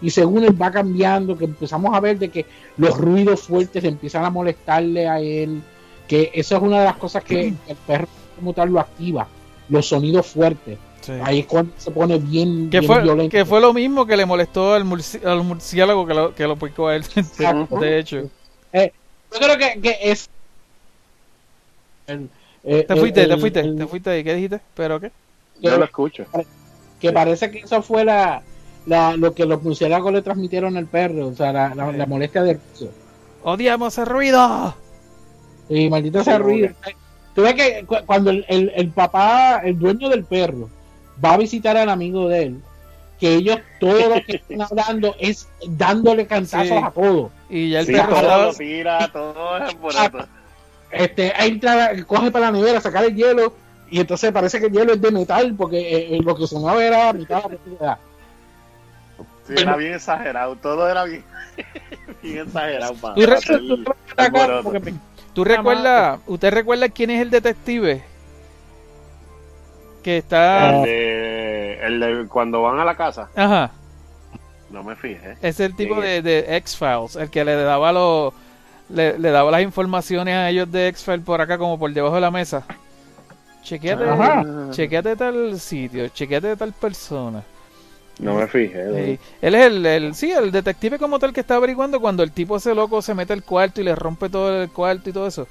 [0.00, 4.24] y según él va cambiando, que empezamos a ver de que los ruidos fuertes empiezan
[4.24, 5.62] a molestarle a él,
[6.08, 9.26] que eso es una de las cosas que el perro como tal lo activa,
[9.68, 10.78] los sonidos fuertes.
[11.04, 11.12] Sí.
[11.22, 13.30] Ahí es cuando se pone bien, Que bien fue, violento.
[13.30, 16.56] que fue lo mismo que le molestó al, murci- al murciélago que lo, que lo
[16.56, 17.76] picó a él, de, Exacto.
[17.78, 18.16] de hecho.
[18.72, 20.30] Yo creo que, que es.
[22.06, 22.28] el-
[22.64, 24.18] eh, Te fuiste, el- te fuiste, el- te fuiste.
[24.18, 24.60] ¿Y qué dijiste?
[24.74, 25.10] ¿Pero qué?
[25.60, 26.24] Yo lo escucho.
[27.00, 28.42] que parece que eso fue la,
[28.86, 32.42] la- lo que los murciélagos le transmitieron al perro, o sea, la, la, la molestia
[32.42, 32.90] del ruso.
[33.42, 34.74] odiamos el ruido.
[35.68, 36.70] Y maldito como ruido.
[37.34, 40.68] Tú ves que cu- cuando el, el- el papá, el dueño del perro,
[41.22, 42.60] va a visitar al amigo de él,
[43.20, 46.74] que ellos todo lo que están hablando es dándole cantazos Sí.
[46.82, 47.30] a todo.
[47.50, 50.26] Y ya el Sí, perro todo lo tira, todo es alboroto.
[50.90, 53.54] Este, entra, coge para la nevera, sacar el hielo,
[53.90, 56.84] y entonces parece que el hielo es de metal, porque eh, eh, lo que sonaba
[56.84, 57.58] era mitad de.
[59.46, 61.22] Sí, era bien exagerado, todo era bien,
[62.22, 62.94] bien exagerado.
[62.94, 64.94] para Tú re- hacer me-
[65.34, 68.02] ¿Tú recuerdas, usted recuerda quién es el detective?
[70.04, 70.76] Que está...
[70.76, 73.70] El de, el de cuando van a la casa, Ajá.
[74.70, 75.36] no me fijé.
[75.42, 78.32] Es el tipo ¿Quién de, de X-Files, el que le daba los...
[78.90, 82.20] Le, le daba las informaciones a ellos de X-Files por acá como por debajo de
[82.20, 82.64] la mesa.
[83.62, 84.44] Chequeate, Ajá.
[84.72, 87.42] chequeate tal sitio, chequeate tal persona.
[88.18, 89.18] No me fijé.
[89.40, 92.58] Él es el, el, sí, el detective como tal que está averiguando cuando el tipo
[92.58, 95.48] ese loco se mete al cuarto y le rompe todo el cuarto y todo eso.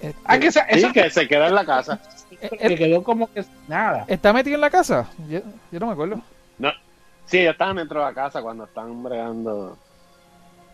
[0.00, 2.00] Este, Ah, que esa- Sí, esa- que se queda en la casa.
[2.50, 4.04] Que quedó como que nada.
[4.08, 5.08] ¿Está metido en la casa?
[5.28, 6.20] Yo, yo no me acuerdo.
[6.58, 6.70] No,
[7.26, 9.76] sí, ellos estaban dentro de la casa cuando están bregando.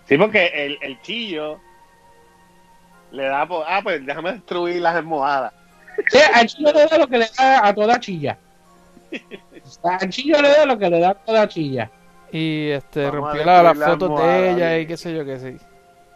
[0.09, 1.59] Sí, porque el, el chillo
[3.12, 5.52] le da por, ah, pues déjame destruir las almohadas.
[6.11, 8.38] Sí, al chillo le da lo que le da a toda chilla.
[9.83, 11.90] Al chillo le da lo que le da a toda chilla.
[12.31, 15.38] Y este Vamos rompió la- las la fotos de ella y qué sé yo qué
[15.38, 15.57] sí.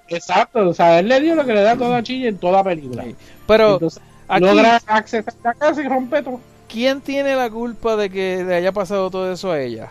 [0.08, 2.62] Exacto, o sea, él le dio lo que le da a toda chilla en toda
[2.62, 3.02] película.
[3.04, 3.16] Sí.
[3.46, 4.02] Pero Entonces,
[4.36, 6.40] aquí, logra accesar a la casa y rompe todo.
[6.68, 9.90] ¿quién tiene la culpa de que le haya pasado todo eso a ella?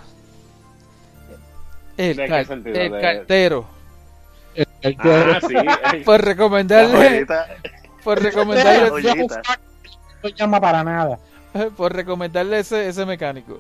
[1.97, 3.65] El, ¿De car- el De- cartero.
[4.55, 5.53] El- el que- Ah, sí.
[5.97, 7.27] el- Por la recomendarle,
[8.03, 8.89] por recomendarle,
[10.23, 11.19] no llama para nada.
[11.77, 13.59] por recomendarle ese, ese mecánico.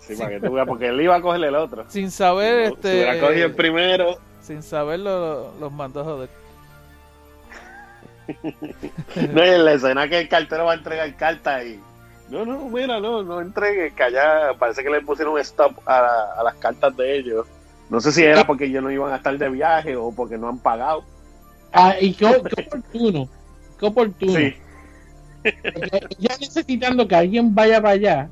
[0.00, 1.84] Sí, para que tú veas, porque él iba a coger el otro.
[1.88, 6.28] Sin saber, Si hubiera cogido el este, primero, sin saberlo, los mandó a joder.
[9.32, 11.80] No, y en la escena que el cartero va a entregar cartas y.
[12.30, 16.00] No, no, mira, no, no entregue, que allá parece que le pusieron un stop a,
[16.02, 17.46] la- a las cartas de ellos.
[17.88, 20.48] No sé si era porque ellos no iban a estar de viaje o porque no
[20.48, 21.04] han pagado.
[21.72, 23.28] Ah, y qué, qué oportuno.
[23.80, 24.32] Qué oportuno.
[24.38, 24.54] Sí,
[26.18, 28.28] ya necesitando que alguien vaya para allá.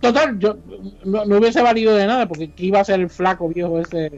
[0.00, 0.56] Total, yo
[1.04, 4.10] no, no hubiese valido de nada porque ¿qué iba a ser el flaco viejo ese.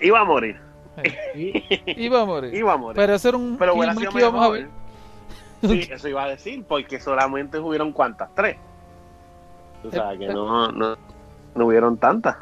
[0.00, 0.58] iba a morir,
[1.86, 2.54] Iba a morir.
[2.54, 2.96] iba a morir.
[2.96, 4.68] Pero ese era un Pero film que íbamos a ver.
[5.62, 8.56] Sí, eso iba a decir, porque solamente hubieron cuantas, tres.
[9.86, 10.96] O sea, que no, no,
[11.54, 12.36] no hubieron tantas.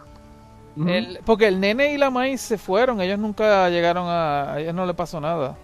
[0.86, 4.54] El- porque el nene y la maíz se fueron, ellos nunca llegaron a.
[4.54, 5.54] A ellos no le pasó nada.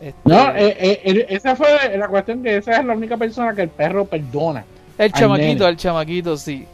[0.00, 3.54] Este, No, eh, eh, el- esa fue la cuestión que esa es la única persona
[3.54, 4.64] que el perro perdona.
[4.96, 5.68] el chamaquito, nene.
[5.70, 6.66] el chamaquito, sí.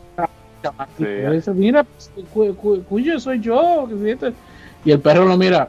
[0.99, 1.05] Y Sí.
[1.05, 3.89] le dice, mira, pues, cu- cu- cuyo soy yo.
[4.87, 5.69] Y el perro lo mira.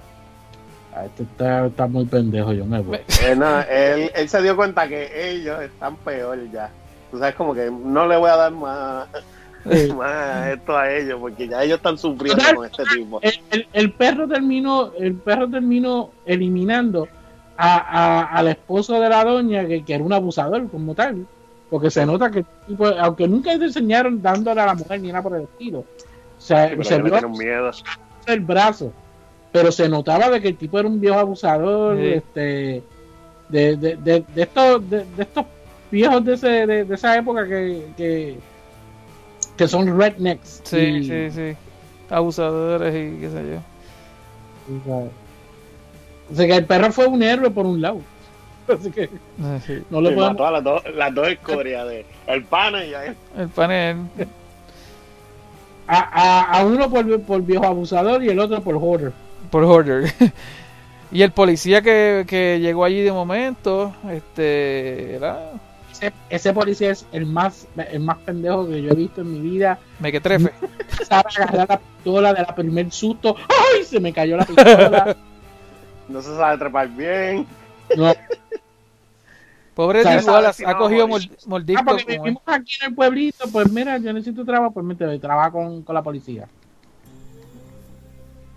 [0.96, 3.00] "Ah, este está, está muy pendejo, yo me voy.
[3.24, 6.70] Eh, no, él, él se dio cuenta que ellos están peor ya.
[7.12, 9.08] Tú sabes, como que no le voy a dar más,
[9.70, 9.92] Sí.
[9.94, 12.56] más esto a ellos, porque ya ellos están sufriendo Total.
[12.56, 13.20] con este tipo.
[13.22, 17.08] el, el- el perro terminó el perro terminó eliminando
[17.58, 21.26] a, a- al esposo de la doña que, que era un abusador como tal
[21.70, 25.24] porque se nota que tipo, aunque nunca le enseñaron dándole a la mujer ni nada
[25.24, 25.86] por el estilo o
[26.38, 27.72] sea, Sí, se vio miedo.
[28.28, 28.94] el brazo
[29.52, 32.08] pero se notaba de que el tipo era un viejo abusador Sí.
[32.14, 32.84] este
[33.50, 35.46] de, de, de, de estos de, de estos
[35.90, 38.38] viejos de, ese, de, de esa época que, que
[39.56, 41.56] que son rednecks Sí, y- sí, sí.
[42.10, 44.78] Abusadores y qué sé yo.
[44.78, 45.10] O sea,
[46.32, 48.00] o sea, que el perro fue un héroe por un lado.
[48.68, 49.08] Así que
[49.66, 49.82] sí.
[49.90, 50.32] no le Sí, podemos.
[50.34, 53.16] mató a las dos, las dos escorias de el pana y a él.
[53.38, 53.98] El panel.
[55.88, 59.14] A, a, a uno por, por viejo abusador y el otro por hoarder.
[59.50, 60.12] Por Hoarder.
[61.12, 65.52] y el policía que, que llegó allí de momento, este, era
[65.92, 69.40] Ese, ese policía es el más, el más pendejo que yo he visto en mi
[69.40, 69.80] vida.
[70.00, 70.52] Mequetrefe.
[71.08, 73.36] Sabe agarrar la pistola de la primer susto.
[73.38, 73.84] ¡Ay!
[73.84, 75.16] Se me cayó la pistola.
[76.10, 77.46] No se sabe trepar bien.
[77.98, 78.14] No.
[79.74, 81.30] Pobre ha cogido va a morir.
[81.30, 83.46] mol- mordisco Ah, porque vivimos aquí en el pueblito.
[83.52, 84.74] Pues mira, yo necesito trabajo.
[84.74, 86.48] Pues mete, trabaja con, con la policía.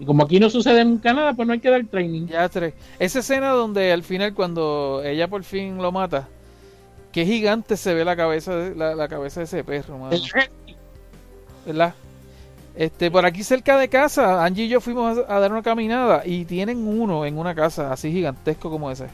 [0.01, 2.27] Y como aquí no sucede nunca nada, pues no hay que dar training.
[2.27, 2.75] Ya tres.
[2.99, 6.27] Esa escena donde al final cuando ella por fin lo mata,
[7.13, 10.17] qué gigante se ve la cabeza de, la, la cabeza de ese perro, mano.
[11.67, 11.95] ¿verdad?
[12.75, 16.23] Este, por aquí cerca de casa, Angie y yo fuimos a, a dar una caminada
[16.25, 19.07] y tienen uno en una casa así gigantesco como ese.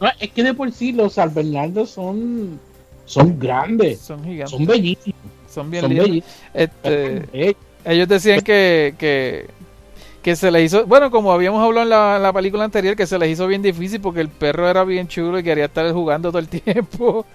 [0.00, 2.60] No, es que de por sí los San Bernardo son,
[3.06, 4.00] son grandes.
[4.00, 5.20] Son gigantes, Son bellísimos.
[5.48, 6.08] son bien Son lindos.
[6.08, 6.36] bellísimos.
[6.52, 9.46] Este, ellos decían que, que,
[10.24, 13.18] que se le hizo, bueno, como habíamos hablado en la, la película anterior, que se
[13.18, 16.38] les hizo bien difícil porque el perro era bien chulo y quería estar jugando todo
[16.38, 17.26] el tiempo.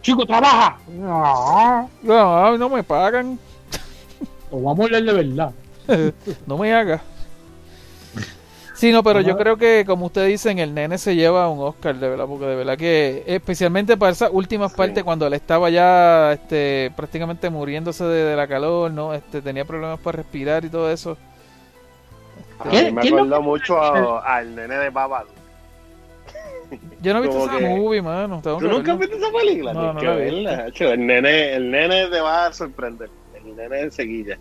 [0.00, 0.78] Chico, trabaja.
[0.88, 3.36] No, No, no me pagan,
[4.52, 5.52] lo vamos a leer de verdad.
[6.46, 7.02] no me haga.
[8.74, 11.94] Sí, no, pero yo creo que, como ustedes dicen, el nene se lleva un Oscar,
[11.94, 14.76] de verdad, porque de verdad que, especialmente para esas últimas Sí.
[14.78, 19.14] partes, cuando él estaba ya este, prácticamente muriéndose de, de la calor, ¿no?
[19.14, 21.16] Este, tenía problemas para respirar y todo eso.
[22.58, 25.30] A ¿Qué- mí me acuerdo mucho a- al nene de Babadook.
[27.00, 28.40] Yo no he visto esa que- movie, mano.
[28.42, 29.72] ¿Tú nunca has visto esa película?
[29.72, 30.34] No, no que la he visto.
[30.48, 33.08] verla, hacho, El nene, el nene te va a sorprender.
[33.36, 34.38] El nene de seguilla.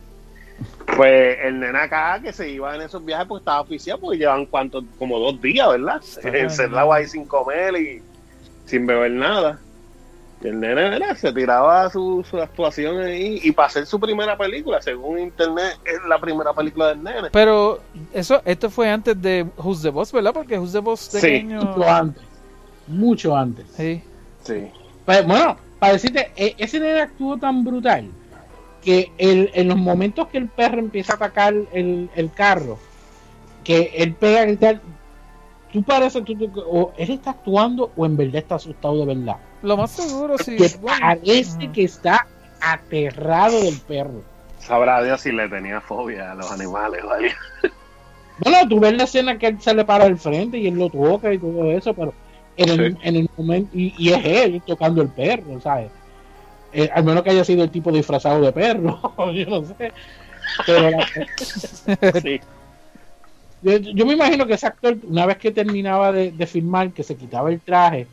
[0.95, 4.45] Pues el nene acá que se iba en esos viajes pues estaba oficial porque llevan
[4.45, 6.01] cuánto, como dos días, ¿verdad?
[6.23, 8.01] Encerrado ahí sin comer y
[8.65, 9.59] sin beber nada.
[10.41, 11.15] Y el nene ¿verdad?
[11.15, 15.99] se tiraba su, su actuación ahí y para hacer su primera película, según internet, es
[16.07, 17.29] la primera película del nene.
[17.31, 17.79] Pero
[18.13, 20.33] eso, esto fue antes de Who's the Boss, ¿verdad?
[20.33, 21.35] Porque Who's the Boss de Sí.
[21.37, 21.61] año?
[21.61, 22.23] Mucho antes.
[22.87, 23.65] Mucho antes.
[23.77, 24.03] Sí.
[24.43, 24.69] Sí.
[25.05, 28.05] Pues, bueno, para decirte, e- ese nene actuó tan brutal
[28.83, 32.77] que el- en los momentos que el perro empieza a atacar el, el carro,
[33.63, 34.81] que él pega a gritar,
[35.71, 39.37] tú pareces, tú, tú- o él está actuando o en verdad está asustado de verdad.
[39.61, 40.55] Lo más seguro, sí.
[40.57, 40.97] que bueno.
[40.99, 42.27] parece que está
[42.59, 44.21] aterrado del perro.
[44.59, 47.31] Sabrá Dios si le tenía fobia a los animales, ¿vale?
[48.39, 50.89] Bueno, tú ves la escena que él se le para al frente y él lo
[50.89, 52.13] toca y todo eso, pero
[52.57, 52.99] en el, Sí.
[53.03, 55.89] en el momento, y, y es él tocando el perro, ¿sabes?
[56.73, 58.99] Eh, al menos que haya sido el tipo disfrazado de perro,
[59.33, 59.91] yo no sé.
[60.65, 61.07] Pero la-
[62.21, 62.39] Sí.
[63.61, 67.03] yo, yo me imagino que ese actor, una vez que terminaba de, de filmar, que
[67.03, 68.07] se quitaba el traje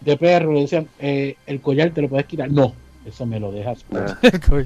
[0.00, 2.50] de perro, le decían, eh, el collar te lo puedes quitar.
[2.50, 2.74] No,
[3.06, 3.84] eso me lo dejas.
[3.94, 4.16] Ah.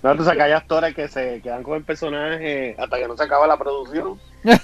[0.00, 3.16] No, tú sabes que hay actores que se quedan con el personaje hasta que no
[3.16, 4.16] se acaba la producción.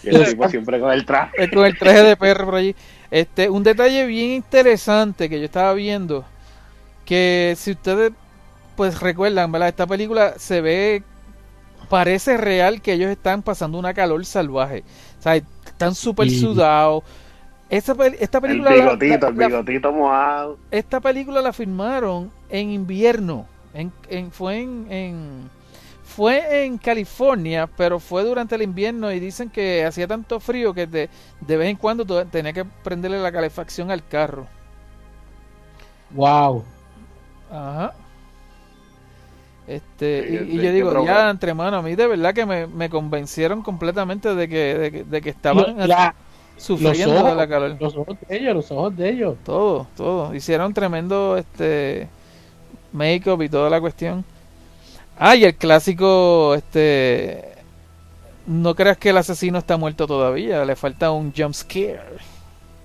[0.05, 1.43] Y el tipo siempre con el traje.
[1.43, 2.77] Eh, con el traje de perro por allí.
[3.11, 6.25] Este, un detalle bien interesante que yo estaba viendo,
[7.05, 8.13] que si ustedes
[8.77, 9.69] pues recuerdan, ¿verdad?
[9.69, 11.03] Esta película se ve,
[11.89, 14.85] parece real que ellos están pasando una calor salvaje.
[15.19, 16.41] O sea, están súper Sí.
[16.41, 17.03] sudados.
[17.71, 20.59] Esta, esta El película la- bigotito, la- el bigotito mojado.
[20.71, 23.47] esta película la filmaron en invierno.
[23.73, 25.51] En, en- fue en, en-
[26.05, 30.87] fue en California, pero fue durante el invierno y dicen que hacía tanto frío que
[30.87, 31.09] de,
[31.41, 34.47] de vez en cuando tenía que prenderle la calefacción al carro.
[36.11, 36.65] Wow.
[37.51, 37.95] Ajá.
[39.67, 42.35] Este, Sí, y, sí, y yo qué digo, ya entre mano, a mí de verdad
[42.35, 46.15] que me, me convencieron completamente de que, de que, de que estaban La-
[46.57, 47.81] sufriendo ojos, de la calor.
[47.81, 49.37] los ojos de ellos, los ojos de ellos.
[49.45, 50.35] Todo, todo.
[50.35, 52.09] Hicieron tremendo este
[52.93, 54.25] make-up y toda la cuestión.
[55.17, 57.53] Ah, y el clásico, este...
[58.47, 62.01] No creas que el asesino está muerto todavía, le falta un jump scare.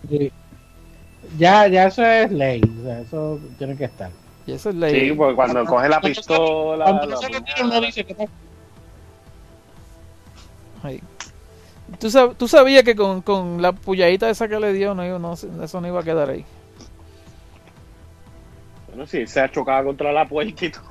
[0.10, 0.32] Sí.
[1.38, 4.12] Ya, ya eso es ley, o sea, eso tiene que estar.
[4.50, 5.10] Y eso es ley.
[5.10, 6.86] Sí, porque cuando coge la pistola.
[6.86, 7.46] Cuando la se lo apuñala.
[7.56, 8.26] tira, uno dice que no.
[10.82, 11.02] Ahí.
[12.00, 15.20] ¿Tú, sab- tú sabías que con, con la puyadita esa que le dio, no, iba-
[15.20, 16.46] no, eso no iba a quedar ahí.
[18.88, 20.84] Bueno, sí, se ha chocado contra la puerta y todo.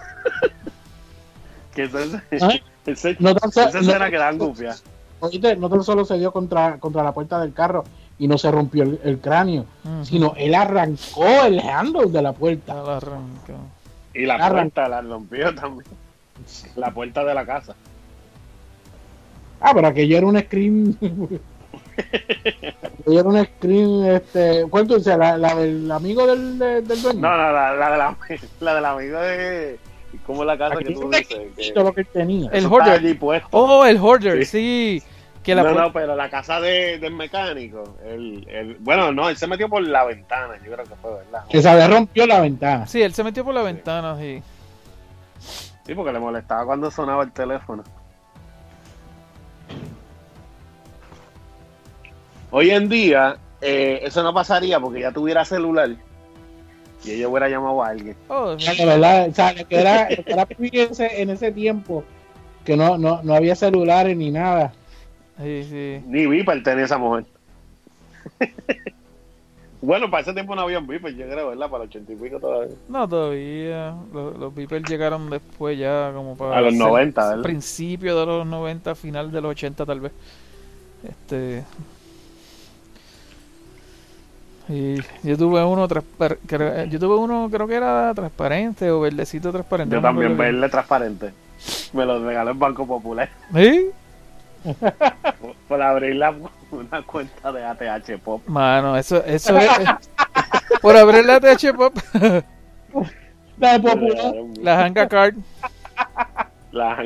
[1.75, 1.99] que eso
[2.31, 2.43] es.
[2.43, 2.51] ¿Ah?
[2.87, 4.77] Ese, No tan esa no- escena que dan gufia.
[5.21, 7.83] Oíste, no tan solo se dio contra, contra la puerta del carro
[8.19, 9.65] y no se rompió el, el cráneo,
[10.03, 12.75] sino él arrancó el handle de la puerta.
[12.75, 13.55] la arrancó.
[14.15, 15.87] Y la Arran- puerta la rompió también.
[16.77, 17.75] La puerta de la casa.
[19.61, 20.97] Ah, pero aquello era un screen.
[23.01, 24.67] aquello era un screen, este.
[24.71, 25.17] ¿Cuál tú dices?
[25.17, 27.21] ¿La, la del amigo del, de- del dueño?
[27.21, 28.17] No, no, la, la, de la,
[28.61, 29.79] la del amigo de.
[30.27, 31.27] ¿Cómo es la casa que tú dices?
[31.57, 32.51] Que, todo lo que él tenía.
[32.51, 32.95] El eso hoarder.
[32.95, 33.49] está allí puesto.
[33.53, 35.01] Oh, el hoarder, sí.
[35.01, 35.03] Sí.
[35.43, 37.97] Que la no, pero la casa de, del mecánico.
[38.05, 41.45] El, el, bueno, no, él se metió por la ventana, yo creo que fue, ¿verdad?
[41.49, 42.87] Que se le rompió la ventana.
[42.87, 44.43] Sí, él se metió por la ventana, sí.
[45.87, 47.83] Sí, porque le molestaba cuando sonaba el teléfono.
[52.51, 55.91] Hoy en día, eh, eso no pasaría porque ya tuviera celular
[57.05, 58.17] y ella hubiera llamado a alguien.
[58.29, 61.23] Oh, O sea, verdad, o sea, lo que era, lo que era vivir en ese,
[61.23, 62.05] en ese tiempo,
[62.65, 64.73] que no, no, no había celulares ni nada.
[65.39, 66.03] Sí, sí.
[66.07, 67.25] Ni Viper tenía esa mujer.
[69.83, 71.71] bueno, para ese tiempo no había un Viper, yo creo, ¿verdad?
[71.71, 72.75] Para los ochenta y pico todavía.
[72.89, 73.95] No, todavía.
[74.13, 76.59] Los, los Beepers llegaron después ya como para...
[76.59, 77.43] A los 90, ¿verdad?
[77.43, 80.13] Principio de los 90, final de los 80 tal vez.
[81.09, 81.65] Este...
[84.69, 89.95] Y yo tuve uno yo tuve uno creo que era transparente o verdecito transparente.
[89.95, 90.39] Yo no también bien.
[90.39, 91.33] verle transparente.
[91.95, 93.31] Me lo regaló el Banco Popular.
[93.55, 93.91] ¿Sí?
[94.63, 96.35] Por, por abrir la-
[96.71, 98.43] una cuenta de ATH Pop.
[98.47, 99.69] Mano, eso, eso es.
[100.83, 101.97] por abrir la TH Pop,
[103.59, 104.35] La popular.
[104.61, 105.35] la Hanga Card.
[106.71, 107.03] La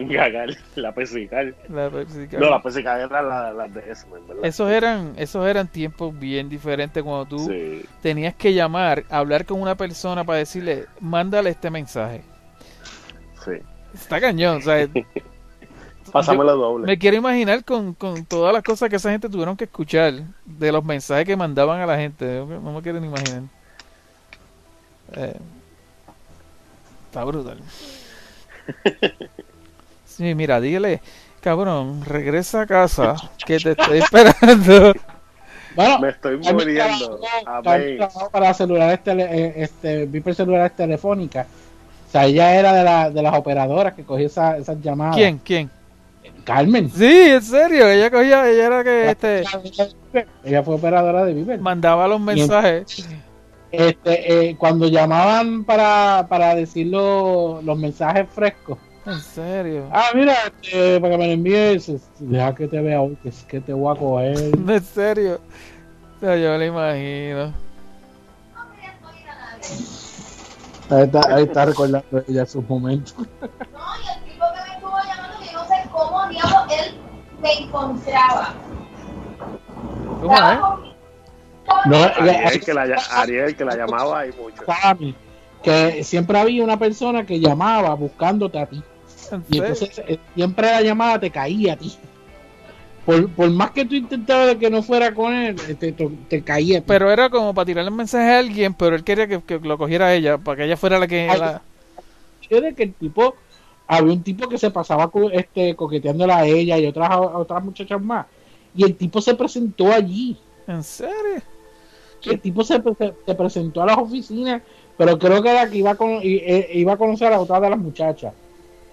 [0.74, 1.54] la Pesical.
[1.68, 2.40] La Pepsi Card.
[2.42, 4.44] No, la Pesical era la, la de X-Men, ¿verdad?
[4.44, 9.62] Esos eran, esos eran tiempos bien diferentes cuando tú Sí, tenías que llamar, hablar con
[9.62, 12.22] una persona para decirle, mándale este mensaje.
[13.44, 13.52] sí.
[13.94, 14.88] Está cañón, o sea,
[16.10, 16.86] Pásamelo doble.
[16.86, 20.12] me quiero imaginar con, con todas las cosas que esa gente tuvieron que escuchar
[20.44, 22.44] de los mensajes que mandaban a la gente.
[22.46, 23.42] No me quiero ni imaginar.
[25.14, 25.36] Eh,
[27.06, 27.58] está brutal.
[30.04, 31.00] Sí, mira, dile,
[31.40, 33.14] cabrón, regresa a casa
[33.46, 34.92] que te estoy esperando.
[35.74, 37.18] Bueno, Me estoy muriendo.
[37.46, 37.98] Amén.
[38.30, 41.46] para celulares tele, eh, este, Viper celulares telefónicas.
[42.08, 45.16] O sea, ella era de, la, de las operadoras que cogía esa- esas llamadas.
[45.16, 45.38] ¿Quién?
[45.38, 45.70] ¿Quién?
[46.44, 46.90] Carmen.
[46.90, 49.44] Sí, en serio, ella cogía, ella era que este,
[50.44, 51.60] Ella fue operadora de Viper.
[51.60, 53.06] mandaba los mensajes.
[53.70, 58.76] Este, eh, cuando llamaban para, para decir lo- los mensajes frescos.
[59.06, 59.88] En serio.
[59.90, 61.90] Ah, mira, este, para que me lo envíes,
[62.20, 64.36] deja que te vea hoy, que es que te voy a coger.
[64.68, 65.40] En serio.
[66.16, 67.52] O sea, yo lo imagino.
[70.90, 73.14] Ahí está, ahí está recordando ella sus momentos.
[75.92, 76.94] cómo diablos él
[77.40, 78.54] me encontraba.
[80.20, 80.30] Con-
[81.86, 84.62] No, Ariel que, la, Ariel que la llamaba y mucho.
[84.66, 85.14] Sammy,
[85.62, 88.82] que siempre había una persona que llamaba buscándote a ti.
[89.30, 91.96] ¿En Y entonces eh, siempre la llamada te caía a ti.
[93.06, 96.08] Por, por más que tú intentabas de que no fuera con él, eh, te, te,
[96.28, 96.86] te caía a ti.
[96.86, 99.76] Pero era como para tirarle un mensaje a alguien, pero él quería que, que lo
[99.78, 101.28] cogiera a ella, para que ella fuera la que...
[101.28, 101.62] Ay, la-
[102.48, 103.34] Yo de que el tipo,
[103.96, 107.62] había un tipo que se pasaba co- este, coqueteándola a ella y otras, a otras
[107.64, 108.26] muchachas más.
[108.74, 110.36] Y el tipo se presentó allí.
[110.66, 111.42] ¿En serio?
[112.24, 114.62] El tipo se, se- se presentó a las oficinas,
[114.96, 117.60] pero creo que era que iba a, con- i- eh, iba a conocer a otra
[117.60, 118.32] de las muchachas.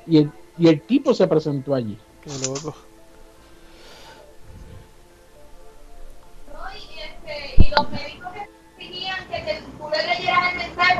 [0.08, 1.97] Y el, y el tipo se presentó allí.
[2.24, 2.76] Qué loco.
[6.52, 6.60] ¿no?
[6.76, 7.88] Y, este, y los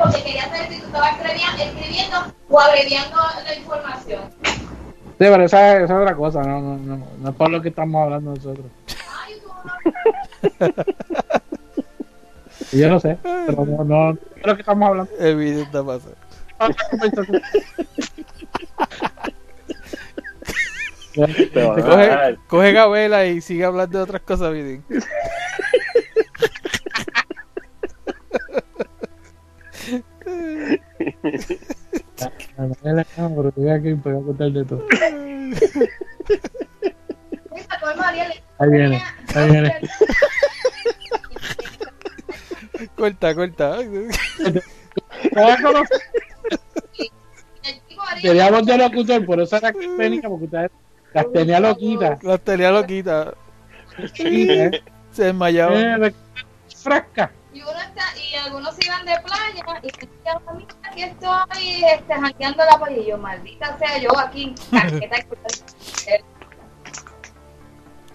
[0.02, 2.16] porque querían saber si tú estabas escribiendo, escribiendo
[2.48, 4.22] o abreviando la información.
[4.46, 7.68] Sí, pero esa, esa es otra cosa, no, no, no, no es por lo que
[7.68, 8.66] estamos hablando nosotros.
[9.26, 9.48] Ay, tú
[10.58, 10.74] no-
[12.72, 15.12] Y yo no sé, pero no, no, no es lo que estamos hablando.
[15.18, 16.08] Evidente pasa.
[21.12, 21.20] Te
[21.66, 22.36] van a Coge, dar.
[22.46, 24.84] coge Gabela y sigue hablando de otras cosas, Vidin.
[33.34, 34.86] pero te voy a que voy a contar de todo.
[38.58, 39.02] Ahí viene,
[39.34, 39.80] ahí viene.
[42.96, 43.78] Corta, corta.
[48.22, 50.70] Teníamos de locutor, por eso era que venía, porque ustedes
[51.14, 52.22] las tenía loquitas.
[52.22, 53.34] Las tenía loquita.
[53.98, 54.82] loquitas, ¿eh?
[55.10, 56.06] Se desmayaba.
[56.06, 56.14] Eh,
[56.76, 57.30] Fresca.
[57.52, 62.14] Y uno está, y algunos se iban de playa y decían, mira, aquí estoy este,
[62.14, 62.96] jangueando la playa.
[62.96, 66.30] Y yo, maldita sea yo aquí, casqueta y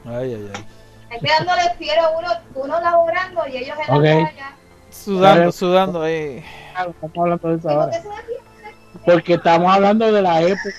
[0.07, 0.65] Ay, ay, ay.
[1.15, 4.55] Aquí dándole fiero uno, uno laborando y ellos en la playa.
[4.89, 6.43] Sudando, sudando ahí.
[6.73, 8.01] Claro, Estamos hablando de eso ¿Y por ahora.
[9.05, 10.69] Porque estamos hablando de la época.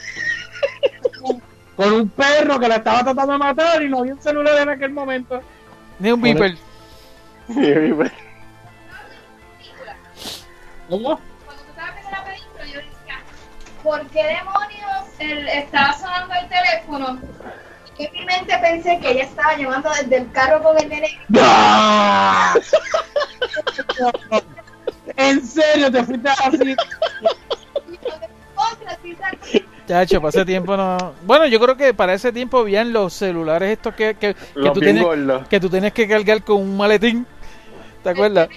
[1.77, 4.69] Con un perro que la estaba tratando de matar y no había un celular en
[4.71, 5.43] aquel momento.
[5.99, 6.35] Ni un Por
[7.49, 8.26] beeper.
[10.89, 11.19] ¿Cómo?
[11.45, 13.21] Cuando tú estabas viendo la película, yo decía,
[13.83, 17.21] ¿por qué demonios él estaba sonando el teléfono?
[17.99, 21.19] Y en mi mente pensé que ella estaba llamando desde el carro con el nene.
[21.39, 22.55] ¡Ah!
[25.17, 26.77] En serio, te fuiste así.
[29.87, 31.15] Chacho, para ese tiempo no.
[31.23, 35.05] Bueno, yo creo que para ese tiempo habían los celulares estos que, que, tú, tienes,
[35.49, 37.27] que tú tienes que cargar con un maletín.
[38.03, 38.49] ¿Te acuerdas?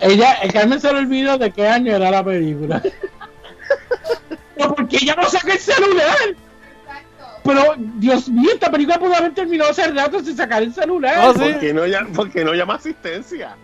[0.00, 2.82] Ella, el Carmen se le olvidó de qué año era la película.
[4.56, 6.16] Pero porque ella no saca el celular.
[6.28, 7.40] Exacto.
[7.44, 11.16] Pero, Dios mío, esta película pudo haber terminado hace rato sin sacar el celular.
[11.28, 11.40] Oh, sí.
[11.40, 13.56] ¿Por qué no, llama, por qué no llama asistencia?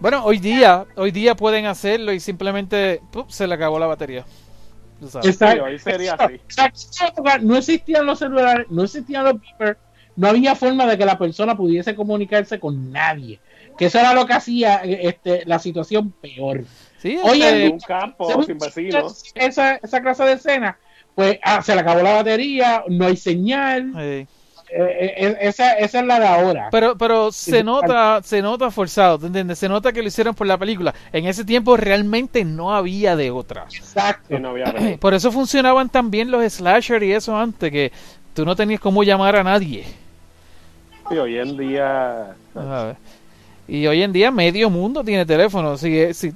[0.00, 3.30] Bueno, hoy día, hoy día pueden hacerlo y simplemente ¡pup!
[3.30, 4.24] se le acabó la batería.
[5.02, 5.32] Exacto.
[5.32, 6.40] Sí, hoy sería así.
[7.42, 9.78] No existían los celulares, no existían los beepers,
[10.16, 13.38] no había forma de que la persona pudiese comunicarse con nadie.
[13.76, 16.64] Que eso era lo que hacía eh, este, la situación peor.
[16.98, 19.22] Sí, Oye, este, En un campo sin vecinos.
[19.34, 20.78] Esa, esa clase de escena,
[21.14, 23.92] pues ah, se le acabó la batería, no hay señal.
[23.98, 24.26] Eh,
[24.68, 26.68] Eh, eh, esa, esa es la de ahora.
[26.72, 29.58] Pero, pero se nota, se nota forzado, ¿te entiendes?
[29.58, 30.92] Se nota que lo hicieron por la película.
[31.12, 33.66] En ese tiempo realmente no había de otra.
[33.72, 34.38] Exacto.
[34.38, 34.74] No había.
[34.98, 37.92] Por eso funcionaban también los slasher y eso antes, que
[38.34, 39.84] tú no tenías cómo llamar a nadie.
[41.08, 42.34] Sí, hoy en día.
[42.52, 42.96] ¿sabes?
[43.68, 45.76] Y hoy en día medio mundo tiene teléfono.
[45.76, 46.32] Que, si-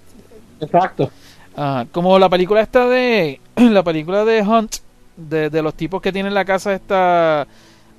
[0.60, 1.10] Exacto.
[1.56, 4.76] ah, como la película esta de la película de Hunt,
[5.16, 7.46] de, de los tipos que tienen la casa esta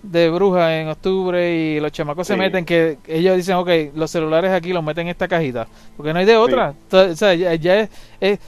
[0.03, 4.51] de bruja en octubre y los chamacos se meten que ellos dicen, ok, los celulares
[4.51, 6.73] aquí los meten en esta cajita, porque no hay de otra.
[6.91, 8.39] O sea, ya, ya es, es-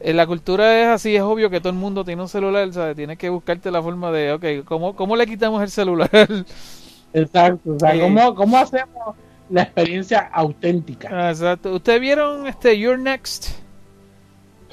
[0.00, 2.96] eh, la cultura es así, es obvio que todo el mundo tiene un celular, ¿sabes?
[2.96, 6.10] Tienes que buscarte la forma de, ok, ¿cómo, cómo le quitamos el celular?
[7.12, 7.72] Exacto.
[7.74, 7.98] O sea.
[8.00, 9.16] ¿cómo, ¿cómo hacemos
[9.50, 11.08] la experiencia auténtica?
[11.12, 11.74] Ah, Exacto.
[11.74, 13.48] ¿Ustedes vieron este You're Next?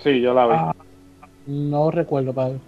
[0.04, 0.54] Sí, yo la vi.
[0.56, 0.76] Ah,
[1.48, 2.60] no recuerdo, padre.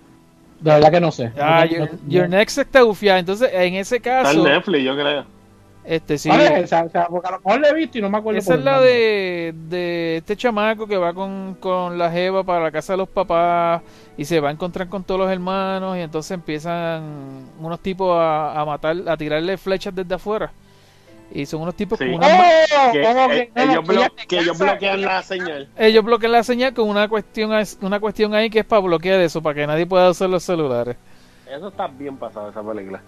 [0.61, 1.31] De verdad que no sé.
[1.39, 3.19] Ah, No- Your, no- Your Next está bufiada.
[3.19, 5.25] Entonces, en ese Está en caso, Netflix, yo creo.
[5.83, 6.29] este sí.
[6.29, 8.39] Porque a lo mejor la he visto y no me acuerdo.
[8.39, 12.71] Esa es la de, de este chamaco que va con, con la jeva para la
[12.71, 13.81] casa de los papás
[14.17, 18.59] y se va a encontrar con todos los hermanos y entonces empiezan unos tipos a,
[18.59, 20.51] a matar, a tirarle flechas desde afuera.
[21.31, 22.05] Y son unos tipos Sí.
[22.05, 22.27] con una...
[22.27, 22.91] ¡Oh!
[22.93, 25.67] Que, ¿Cómo que- eh, no, no, ellos, blo- que ellos bloquean la señal.
[25.77, 27.51] Ellos bloquean la señal con una cuestión,
[27.81, 30.95] una cuestión ahí que es para bloquear eso, para que nadie pueda usar los celulares.
[31.49, 33.01] Eso está bien pasado, esa película.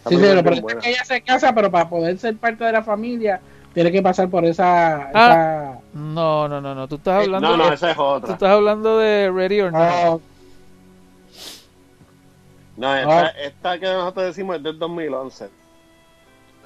[0.00, 0.80] Esa Sí, pero es por bien eso es buena.
[0.80, 3.40] que ella se casa, pero para poder ser parte de la familia,
[3.74, 5.10] tiene que pasar por esa.
[5.14, 5.74] Ah.
[5.92, 6.88] No, no, no, no.
[6.88, 8.32] Tú estás Eh, hablando, No, no, de, esa es tú otra.
[8.32, 10.20] estás hablando de Ready or esa- Not.
[12.76, 13.00] no, No, Ah.
[13.00, 15.50] esta, esta que nosotros decimos es del 2011.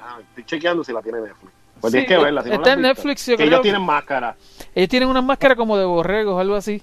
[0.06, 1.52] Ah, estoy chequeando si la tiene Netflix.
[1.80, 2.42] Pues Sí, tienes que verla.
[2.42, 2.94] Si no está la has en visto.
[2.94, 3.48] Netflix, yo Que creo.
[3.48, 4.36] ellos tienen máscara.
[4.74, 6.82] Ellos tienen una máscara como de borregos, algo así.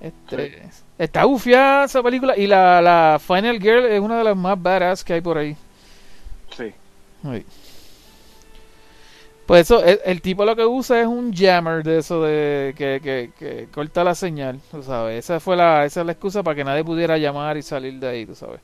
[0.00, 0.62] Este,
[0.96, 2.36] Está bufiada esa película.
[2.36, 5.56] Y la, la Final Girl es una de las más badass que hay por ahí.
[6.56, 6.72] Sí.
[9.46, 13.00] Pues eso, el, el tipo lo que usa es un jammer de eso de que,
[13.02, 15.24] que, que corta la señal, tú sabes.
[15.24, 18.08] Esa fue la, esa es la excusa para que nadie pudiera llamar y salir de
[18.08, 18.60] ahí, tú sabes.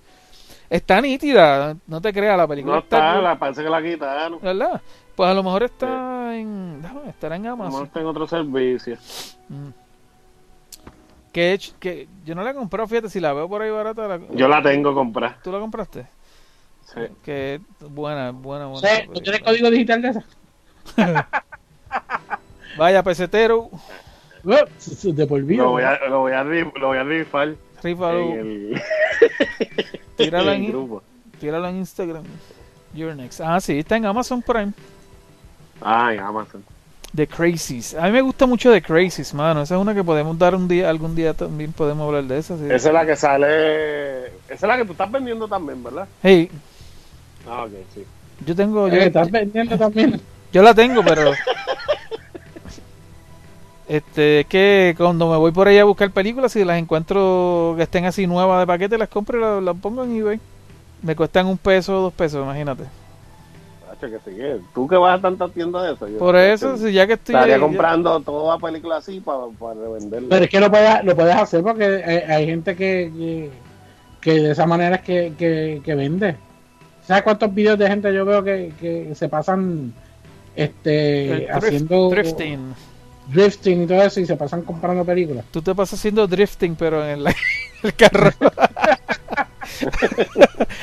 [0.71, 4.41] Está nítida, no te creas, la película No está, la, parece que la quitaron.
[4.41, 4.81] ¿verdad?
[5.15, 7.87] Pues a lo mejor está en, déjame, estará en A lo mejor Amazon.
[7.87, 8.97] está en otro servicio.
[9.49, 9.69] Mm.
[11.33, 13.71] Que, he hecho- que yo no la he comprado, fíjate, si la veo por ahí
[13.71, 15.39] barata, la- Yo la tengo comprada.
[15.43, 16.07] ¿tú la compraste?
[16.87, 17.01] Sí.
[17.23, 17.61] Que es
[17.91, 18.81] buena, buena, buena.
[18.89, 19.51] sé, esa ¿no tiene película.
[19.51, 20.25] código digital de esa?
[22.79, 23.71] Vaya, pesetero,
[24.43, 25.63] de por vida.
[25.63, 28.81] Lo voy a, lo voy a, ri- lo voy a rifar el,
[30.17, 31.03] Tírala en en- grupo.
[31.41, 32.25] tíralo en Instagram.
[32.95, 33.41] Your Next.
[33.41, 34.73] Ah, sí, está en Amazon Prime.
[35.83, 36.63] Ah, en Amazon.
[37.15, 37.95] The Crazies.
[37.95, 39.63] A mí me gusta mucho The Crazies, mano.
[39.63, 42.57] Esa es una que podemos dar un día, algún día también podemos hablar de esa.
[42.57, 42.65] sí.
[42.67, 44.27] Esa es la que sale.
[44.27, 46.07] Esa es la que tú estás vendiendo también, ¿verdad?
[46.23, 46.51] Hey,
[47.49, 48.05] Ah, ok, sí.
[48.47, 50.21] yo tengo, yo, Eh, estás vendiendo también.
[50.53, 51.31] yo la tengo, pero
[53.89, 57.83] este es que cuando me voy por ahí a buscar películas, si las encuentro que
[57.85, 60.41] estén así nuevas de paquete, las compro y las, las pongo en eBay.
[61.03, 62.85] Me cuestan un peso o dos pesos, imagínate.
[63.87, 66.09] Tacho, que sí, que tú que vas a tantas tiendas de eso.
[66.09, 69.43] yo- Por eso, si ya que estoy Estaría ahí, ya- comprando toda película así para,
[69.59, 70.29] para revenderla.
[70.31, 73.51] Pero es que lo puedes, lo puedes hacer porque hay, hay gente que, que,
[74.23, 76.37] que de esa manera es que, que, que vende.
[77.07, 79.93] ¿Sabes cuántos videos de gente yo veo que, que se pasan
[80.57, 82.75] este el drift- haciendo drifting.
[83.27, 85.45] Drifting y todo eso y se pasan comprando películas?
[85.51, 87.35] Tú te pasas haciendo drifting, pero en la-
[87.83, 88.31] el carro.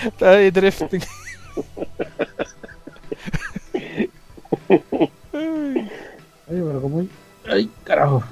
[0.05, 1.01] Está ahí drifting.
[5.33, 5.89] Ay,
[6.47, 7.05] pero como
[7.49, 8.23] ay, carajo.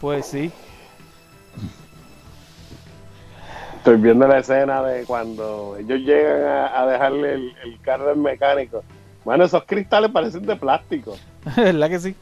[0.00, 0.50] pues sí.
[3.76, 8.16] Estoy viendo la escena de cuando ellos llegan a, a dejarle el, el carro al
[8.16, 8.84] mecánico.
[9.24, 11.16] Bueno, esos cristales parecen de plástico.
[11.56, 12.14] ¿Verdad que sí?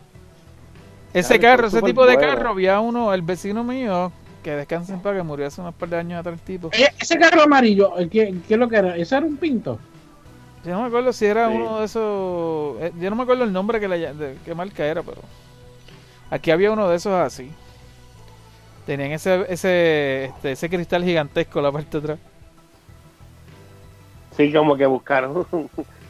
[1.12, 2.34] Ese Claro, carro, ese tipo de buena.
[2.34, 4.12] carro, había uno, el vecino mío,
[4.44, 6.68] que descansa en paz, que murió hace unos par de años atrás el tipo.
[6.68, 8.96] Oye, ese carro amarillo, ¿qué, ¿qué es lo que era?
[8.96, 9.78] ¿Ese era un pinto?
[10.64, 11.54] Yo no me acuerdo si era Sí.
[11.56, 12.80] uno de esos.
[12.82, 15.22] eh, Yo no me acuerdo el nombre que ll- de qué marca era, pero.
[16.30, 17.50] Aquí había uno de esos así.
[18.86, 22.18] Tenían ese ese este, ese cristal gigantesco en la parte de atrás.
[24.36, 25.46] Sí, como que buscaron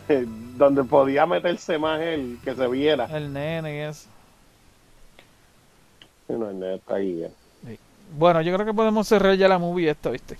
[0.56, 3.06] donde podía meterse más el que se viera.
[3.06, 4.08] El nene y eso.
[6.30, 7.30] Y No, no, está ahí bien.
[8.16, 10.36] Bueno, yo creo que podemos cerrar ya la movie esta, ¿viste?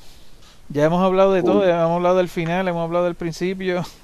[0.70, 3.84] Ya hemos hablado de todo, ya hemos hablado del final, hemos hablado del principio.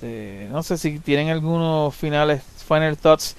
[0.00, 3.34] Este, no sé si tienen algunos finales, final thoughts.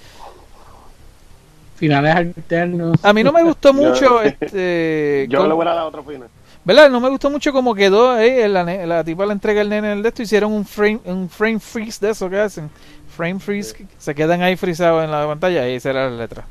[1.76, 3.02] finales alternos.
[3.02, 6.28] A mí no me gustó Yo- mucho este Yo le voy a dar otro final.
[6.62, 6.90] ¿Verdad?
[6.90, 8.46] No me gustó mucho como quedó ahí.
[8.46, 10.20] La, la tipa le entrega el nene en el de esto.
[10.22, 12.68] Hicieron un frame, un frame freeze de eso que hacen.
[13.16, 13.74] Frame freeze.
[13.98, 16.44] Se quedan ahí frisados en la pantalla y esa era la letra.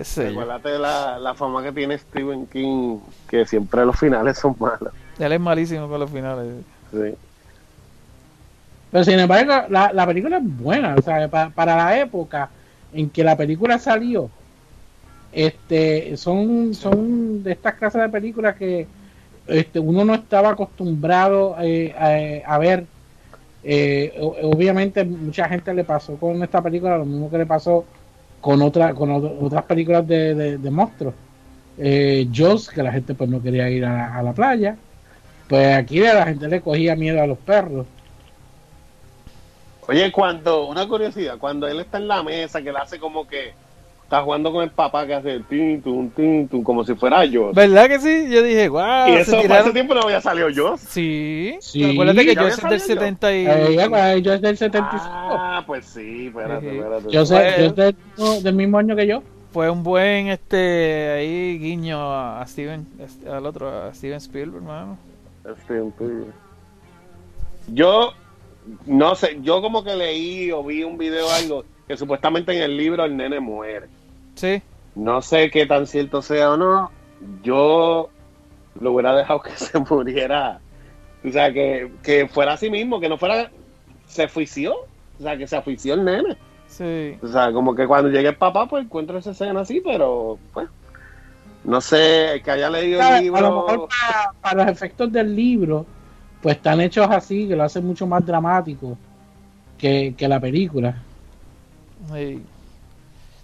[0.00, 4.92] Acuérdate de la, la fama que tiene Stephen King, que siempre los finales son malos.
[5.18, 6.46] Él es malísimo con los finales.
[6.92, 7.14] Sí.
[8.90, 10.94] Pero sin embargo, la, la película es buena.
[10.96, 12.48] O sea, pa- para la época
[12.92, 14.30] en que la película salió,
[15.32, 18.86] este, son, son de estas clases de películas que
[19.46, 22.86] este, uno no estaba acostumbrado eh, a, a ver.
[23.64, 27.84] Eh, obviamente, mucha gente le pasó con esta película lo mismo que le pasó
[28.40, 31.14] con, otra, con otras películas de, de- monstruos.
[31.76, 34.76] Eh, Jaws, que la gente pues no quería ir a, a la playa.
[35.48, 37.86] Pues aquí la gente le cogía miedo a los perros.
[39.86, 43.54] Oye, cuando, una curiosidad, cuando él está en la mesa, que él hace como que
[44.08, 47.26] está jugando con el papá, que hace el tin, tun, tin, tun, como si fuera
[47.26, 47.52] yo.
[47.52, 48.26] ¿Verdad que sí?
[48.30, 49.06] Yo dije, wow.
[49.06, 50.76] y eso para tiraron- ese tiempo no había salido yo.
[50.78, 51.56] Sí.
[51.60, 53.00] Sí, Acuérdate que yo soy del salido.
[53.00, 53.46] 70 y...
[53.46, 55.04] Eh, ya, pues, yo es del 75.
[55.10, 56.76] Ah, pues sí, espérate, Sí.
[56.78, 57.10] espérate.
[57.10, 57.56] yo sé, Bueno.
[57.58, 59.22] yo es del, no, del mismo año que yo.
[59.52, 64.96] Fue un buen este ahí guiño a Steven, este, al otro, a Steven Spielberg, hermano.
[65.64, 66.32] Steven Spielberg.
[67.74, 68.12] Yo
[68.86, 72.62] no sé, yo como que leí o vi un video o algo que supuestamente en
[72.62, 73.86] el libro el nene muere.
[74.38, 74.62] Sí.
[74.94, 76.90] No sé qué tan cierto sea o no.
[77.42, 78.08] Yo
[78.80, 80.60] lo hubiera dejado que se muriera.
[81.24, 83.50] O sea, que, que fuera así mismo, que no fuera.
[84.06, 84.74] Se afició.
[85.18, 86.36] O sea, que se afició el nene.
[86.68, 87.16] Sí.
[87.22, 90.68] O sea, como que cuando llegue el papá, pues encuentro esa escena así, pero pues.
[91.64, 93.66] No sé, el que haya leído A el lo libro.
[93.66, 95.84] mejor para, para los efectos del libro,
[96.40, 98.96] pues están hechos así, que lo hacen mucho más dramático
[99.76, 101.02] que, que la película.
[102.12, 102.42] Sí.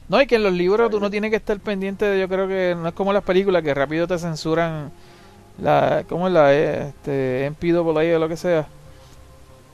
[0.09, 2.47] No, y que en los libros tú no tienes que estar pendiente de, yo creo
[2.47, 4.93] que no es como las películas que rápido te censuran
[5.63, 8.67] la, ¿cómo es la, eh, este, MPAA o lo que sea.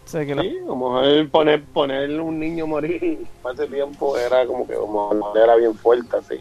[0.07, 4.47] O sea, que la- Sí, como él poner, poner un niño morir ese tiempo era
[4.47, 6.37] como que como era bien fuerte así.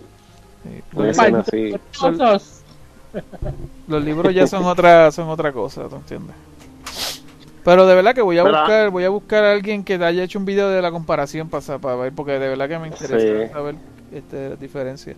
[0.64, 0.84] sí.
[0.94, 1.76] Una Los, escena así.
[1.94, 2.62] Nosotros,
[3.88, 6.36] los libros ya son otra, son otra cosa, ¿tú entiendes?
[7.70, 8.62] Pero de verdad que voy a ¿Verdad?
[8.62, 11.78] buscar, voy a buscar a alguien que haya hecho un video de la comparación para,
[11.78, 13.54] para ver, porque de verdad que me interesa Sí.
[13.54, 13.76] saber
[14.12, 15.16] este, diferencia.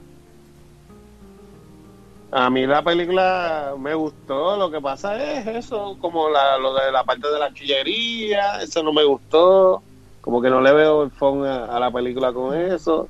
[2.29, 6.91] A mí la película me gustó, lo que pasa es eso, como la, lo de
[6.91, 9.81] la parte de la chillería, eso no me gustó,
[10.19, 13.07] como que no le veo el fondo a, a la película con eso.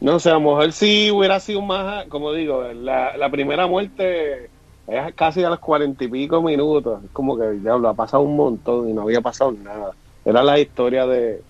[0.00, 4.50] No sé, a lo mejor sí hubiera sido más, como digo, la, la primera muerte
[4.86, 8.36] es casi a los cuarenta y pico minutos, es como que diablo, ha pasado un
[8.36, 9.92] montón y no había pasado nada.
[10.24, 11.42] Era la historia de,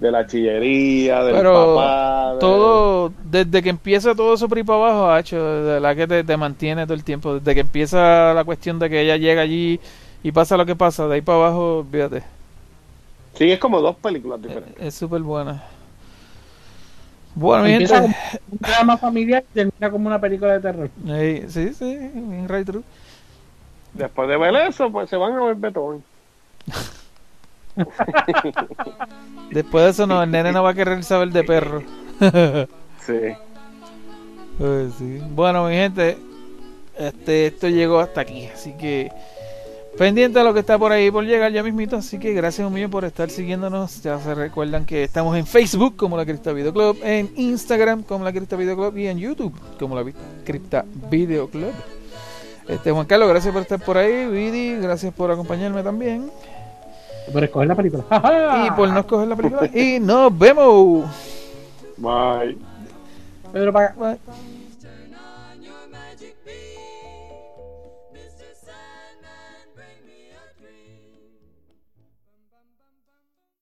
[0.00, 2.34] de la chillería, del Pero papá.
[2.34, 6.06] de- todo, desde que empieza todo eso por ahí para abajo, hacho, de verdad que
[6.06, 7.34] te, te mantiene todo el tiempo.
[7.34, 9.78] Desde que empieza la cuestión de que ella llega allí
[10.22, 12.22] y pasa lo que pasa, de ahí para abajo, fíjate,
[13.34, 14.82] Sí, es como dos películas diferentes.
[14.84, 15.62] es súper buena.
[17.38, 20.90] Bueno, mi empieza gente, como un drama familiar y termina como una película de terror.
[21.06, 22.82] Ey, sí, sí, bien right true.
[23.92, 26.02] Después de ver eso, pues se van a ver Betón.
[29.52, 31.82] Después de eso, no, el nene no va a querer saber de perro.
[33.06, 33.14] Sí.
[34.60, 35.22] Ay, sí.
[35.30, 36.18] Bueno, mi gente,
[36.98, 39.10] este, esto llegó hasta aquí, así que
[39.98, 42.72] pendiente a lo que está por ahí por llegar ya mismito, así que gracias un
[42.72, 44.00] millón por estar siguiéndonos.
[44.02, 48.24] Ya se recuerdan que estamos en Facebook como la Cripta Video Club, en Instagram como
[48.24, 50.10] la Cripta Video Club y en YouTube como la
[50.44, 51.72] Cripta Video Club.
[52.68, 56.30] Este Juan Carlos, gracias por estar por ahí, Vidi, gracias por acompañarme también
[57.32, 58.04] Por escoger la película.
[58.66, 61.06] y por no escoger la película y nos vemos.
[61.96, 62.56] Bye.
[63.52, 64.57] Pedro, para Bye.